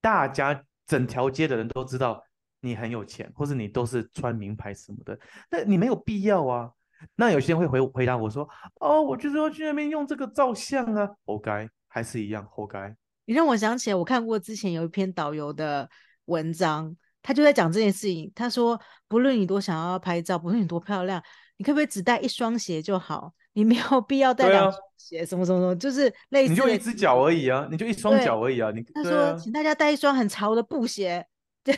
[0.01, 2.21] 大家整条街的人都知道
[2.59, 5.17] 你很有钱，或是你都是穿名牌什么的，
[5.49, 6.69] 那你没有必要啊。
[7.15, 8.49] 那有些人会回回答我说
[8.81, 12.93] ：“哦，我就是要去那边用这个照相啊，活该，还是一样活该。”
[13.25, 15.89] 你让我想起来，我看过之前有一篇导游的
[16.25, 18.31] 文章，他就在讲这件事情。
[18.35, 21.21] 他说：“不论你多想要拍照，不论你多漂亮，
[21.57, 23.33] 你可不可以只带一双鞋就好？
[23.55, 26.51] 你没有必要带两双鞋，什么什么什么，就是类似。
[26.51, 28.71] 你就一只脚而已啊，你就一双脚而已啊。
[28.73, 31.27] 你他说，请大家带一双很潮的布鞋，
[31.63, 31.75] 对，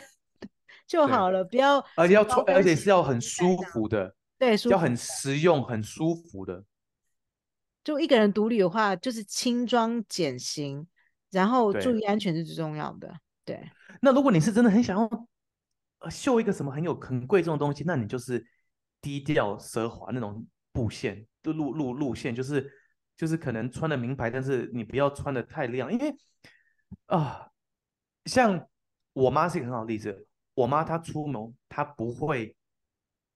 [0.85, 1.77] 就好了，不要。
[1.95, 6.61] 而且要穿，而且是要很舒服的，对，要很实用、很舒服的。
[7.85, 10.85] 就一个人独立的话，就是轻装简行，
[11.31, 13.07] 然后注意安全是最重要的。
[13.45, 13.55] 对。
[13.55, 13.71] 对，
[14.01, 15.27] 那如果你是真的很想要
[16.09, 18.45] 秀一个什么很有很贵重的东西，那你就是
[19.01, 22.71] 低调奢华那种布线的路路路线，就是
[23.15, 26.15] 就是可能穿的名牌，但是你不要穿的太亮，因为
[27.07, 27.49] 啊，
[28.25, 28.67] 像
[29.13, 32.55] 我妈是一个很好的例子，我妈她出门她不会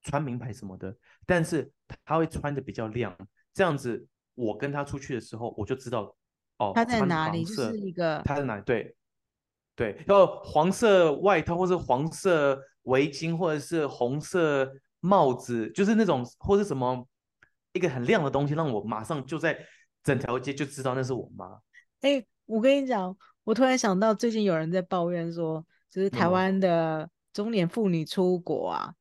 [0.04, 0.96] 穿名牌什么的，
[1.26, 1.72] 但是
[2.06, 3.16] 她会穿的比较亮，
[3.54, 4.08] 这样子。
[4.34, 6.16] 我跟她出去的时候，我就知道，
[6.58, 8.96] 哦，她在哪里，就是一个她在哪里，对，
[9.76, 17.08] 对，然后黄色外套，或是黄色围巾，或者是红色帽子，就是那种或是什么
[17.74, 19.58] 一个很亮的东西，让我马上就在
[20.04, 21.60] 整条街就知道那是我妈。
[22.02, 28.94] 哎，我跟你讲，我突然想到，最近有人在抱怨说，就是台湾的中年妇女出国啊，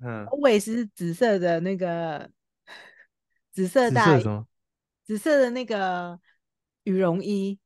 [0.00, 2.28] 嗯，我也是紫色的那个
[3.52, 4.24] 紫色大衣。
[5.04, 6.18] 紫色的那个
[6.82, 7.60] 羽绒衣，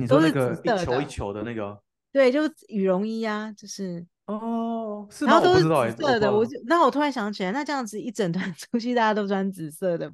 [0.00, 1.80] 你说那个一球一球的那个，
[2.12, 10.12] 对，就是羽绒衣啊，就是哦，是然后都是紫色的，我就，那我突然想起来，那这样子一整团 出去，大家都穿紫色的，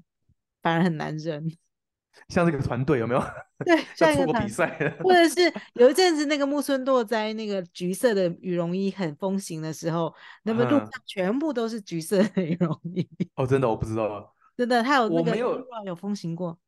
[0.63, 1.43] 反而很难认，
[2.29, 3.23] 像这个团队有没有？
[3.65, 13.09] 对，像一个比赛，或者是有一阵子那个木村拓哉那个橘色的羽绒衣很风行的时候，那么路上全部都是橘色的羽绒衣。
[13.37, 14.35] 哦，真的，我不知道。
[14.57, 16.59] 真的，他有那个没有有风行过。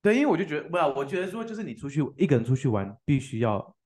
[0.00, 3.76] 对，因为我就觉得，不，我觉得说，就是你出去一个人出去玩，必须要，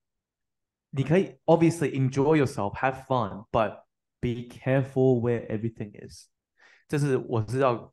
[0.91, 3.83] 你可以 obviously enjoy yourself, have fun, but
[4.21, 6.27] be careful where everything is。
[6.87, 7.93] 这是我知道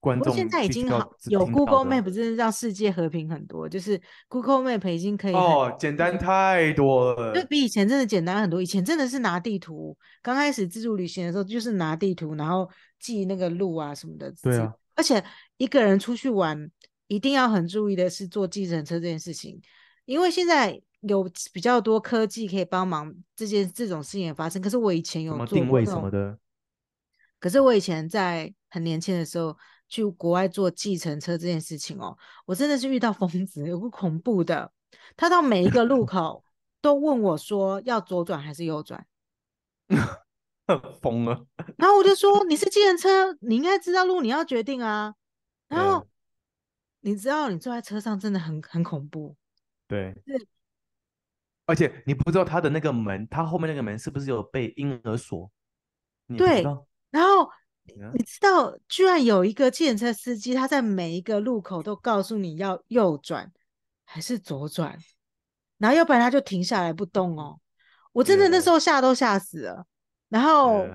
[0.00, 0.32] 观众。
[0.34, 3.68] 现在已经好有 Google Map，真的让世界和平很多。
[3.68, 8.62] 就是 Google Map 已经可以哦，简单太多了，就比以前真的简单很多。
[8.62, 12.70] 以前真的是拿地图，刚开始自助旅行的时候，就是拿地图，然后。
[13.02, 15.20] 记那个路啊什么的，对啊，而且
[15.56, 16.70] 一个人出去玩
[17.12, 19.60] 一定要很注意的是坐计程车这件事情，
[20.06, 24.62] 因为现在有比较多科技可以帮忙这件这种事情也发生。
[24.62, 26.38] 可是我以前有做定位什么的，
[27.38, 29.54] 可是我以前在很年轻的时候
[29.90, 34.72] 去国外坐计程车这件事情哦，我真的是遇到疯子，有个恐怖的，
[35.14, 36.42] 他到每一个路口
[36.80, 39.06] 都问我说要左转还是右转。
[41.02, 41.44] 疯了，
[41.76, 45.14] 然后我就说，你是计程车，你应该知道路，你要决定啊。
[45.68, 46.06] 然后
[47.02, 49.36] 你知道，你坐在车上真的很很恐怖。
[49.86, 50.14] 对，
[51.66, 55.50] 而且你不知道他的那个门，他后面那个门是不是有被婴儿锁？
[56.38, 56.62] 对，
[57.10, 57.50] 然后
[57.86, 63.52] 你知道，居然有一个计程车司机，他在每一个路口都告诉你要右转
[64.04, 64.98] 还是左转，
[65.76, 67.60] 然后要不然他就停下来不动哦。
[68.12, 69.86] 我真的那时候吓都吓死了。
[70.28, 70.86] 然后.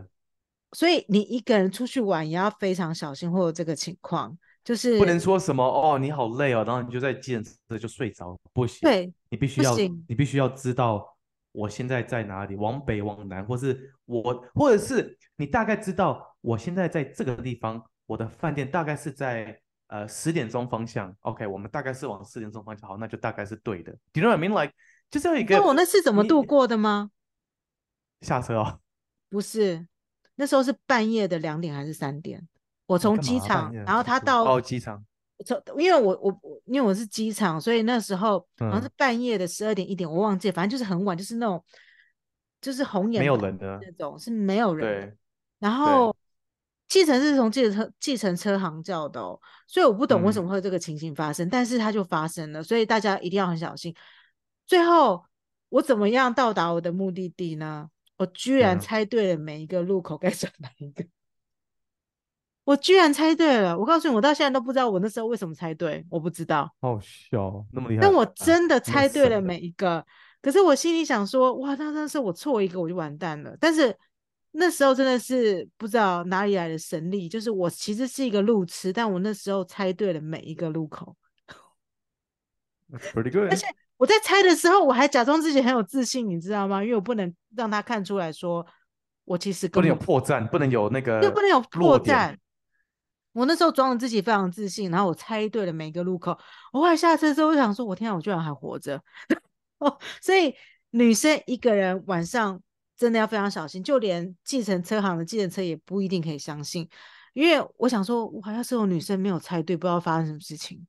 [0.73, 4.37] 所以你一个人出去玩也要非常小心，会有这个情况，
[4.67, 8.81] 就是不能说什么哦，你好累哦，然后你就在计程车就睡着，不行。
[8.81, 9.73] 对，你必须要，
[10.09, 11.17] 你必须要知道
[11.53, 19.57] 我现在在哪里，往北往南，或是我，或者是你大概知道我现在在这个地方，我的饭店大概是在
[19.87, 21.15] 呃十点钟方向。
[21.21, 23.93] OK，我们大概是往十点钟方向，好，那就大概是对的。
[24.11, 24.51] Do you know what I mean?
[24.51, 24.73] Like，
[25.09, 25.55] 就是有一个。
[25.55, 27.09] 那我那是怎么度过的吗？
[28.19, 28.81] 下车哦。
[29.29, 29.87] 不是，
[30.35, 32.45] 那时候是半夜的两点还是三点？
[32.87, 35.05] 我从机场，然后他到哦机场，
[35.45, 41.63] 从因为我我因为我是机场，所以那时候好像是半夜的十二点一点，我忘记，反正就是很晚，就是那种
[42.59, 45.15] 就是红眼没有人的那种，是没有人的。
[45.59, 46.15] 然后
[46.87, 53.93] 计程是从计程车计程车行叫的哦，所以我不懂为什么会有这个情形发生，嗯，但是它就发生了，所以大家一定要很小心。
[54.65, 55.23] 最后
[55.69, 57.89] 我怎么样到达我的目的地呢？
[58.17, 61.05] 我居然猜对了每一个路口该转哪一个，
[62.67, 63.79] 我居然猜对了！
[63.79, 66.69] 我告诉你，我到现在都不知道我那时候为什么猜对，我不知道。
[66.81, 68.01] 好笑，那么厉害！
[68.01, 70.05] 但我真的猜对了每一个，啊、
[70.41, 73.55] 可是我心里想说，哇，那那时候我错一个我就完蛋了。
[73.57, 73.97] 但是
[74.51, 81.15] 那时候真的是不知道哪里来的神力，就是我其实是一个路痴，但我那时候猜对了每一个路口。
[83.13, 83.49] Pretty good.
[83.49, 83.65] 而且。
[83.95, 86.83] 我在猜的时候，我还假装自己很有自信，你知道吗？
[86.83, 88.63] 因为我不能让他看出来说，
[89.25, 92.35] 我其实不能有破绽，不能有那个，又不能有破绽。
[93.33, 96.37] 我那时候装的自己非常自信，然后我猜对了每一个路口。
[96.73, 99.01] 我后来下车之后，我想说，我天啊，我居然还活着！
[99.79, 100.55] 哦，所以
[100.89, 102.59] 女生一个人晚上
[102.95, 106.89] 真的要非常小心，就连计程车行的计程车也不一定可以相信，
[107.33, 110.87] 因为我想说，我好像是有女生没有猜对，不知道发生什么事情，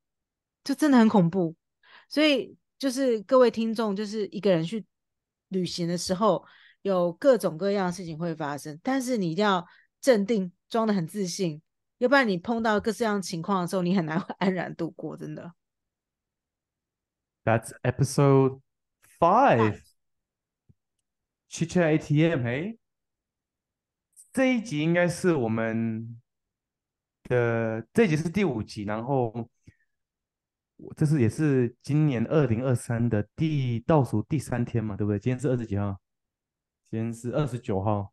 [0.64, 1.54] 就真的很恐怖。
[2.08, 4.82] 所以就是各位听众，就是一个人去
[5.48, 6.42] 旅行的时候，
[6.80, 9.66] 有各种各样的事情会发生，但是你一定要
[10.00, 11.60] 镇定，装的很自信，
[11.98, 15.52] 要不然你碰到各式各样情况的时候，你很难 安然度过，真的。
[17.44, 18.60] That's episode
[19.18, 19.82] five.
[21.50, 22.78] Chit Chat ATM，嘿，
[24.32, 26.20] 这一集应该是我们
[27.24, 29.48] 的这一集是第五集，然后
[30.94, 35.18] 这是也是今年二零二三的第倒数第三天嘛，对不对？
[35.18, 35.98] 今天是二十几号？
[36.90, 38.12] 今天是二十九号。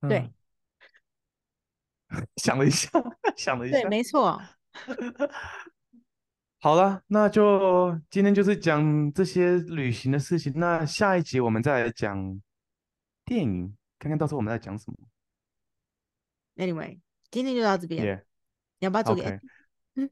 [0.00, 0.32] 对，
[2.36, 2.90] 想了一下，
[3.36, 4.40] 想了一下，对，没错。
[6.58, 10.52] 好了，那就今天就是讲这些旅行的事情。
[10.56, 12.40] 那下一集我们再来讲
[13.24, 14.96] 电影，看看到时候我们在讲什么。
[16.56, 16.98] Anyway，
[17.30, 18.04] 今天就到这边。
[18.04, 18.22] Yeah.
[18.78, 19.40] 你要不要做个 Okay.
[19.94, 20.10] 嗯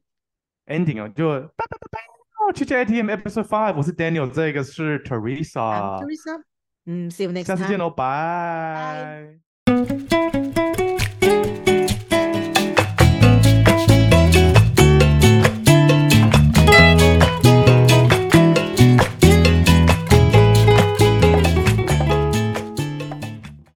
[0.67, 1.09] ending 哦？
[1.09, 1.99] 就拜拜拜拜
[2.39, 6.01] 哦，Chit Chat ATM Episode Five，我是 Daniel，这个是 Teresa。
[6.01, 6.43] Teresa。
[6.85, 7.45] 嗯，See you next time。
[7.45, 9.44] 下次见喽，拜。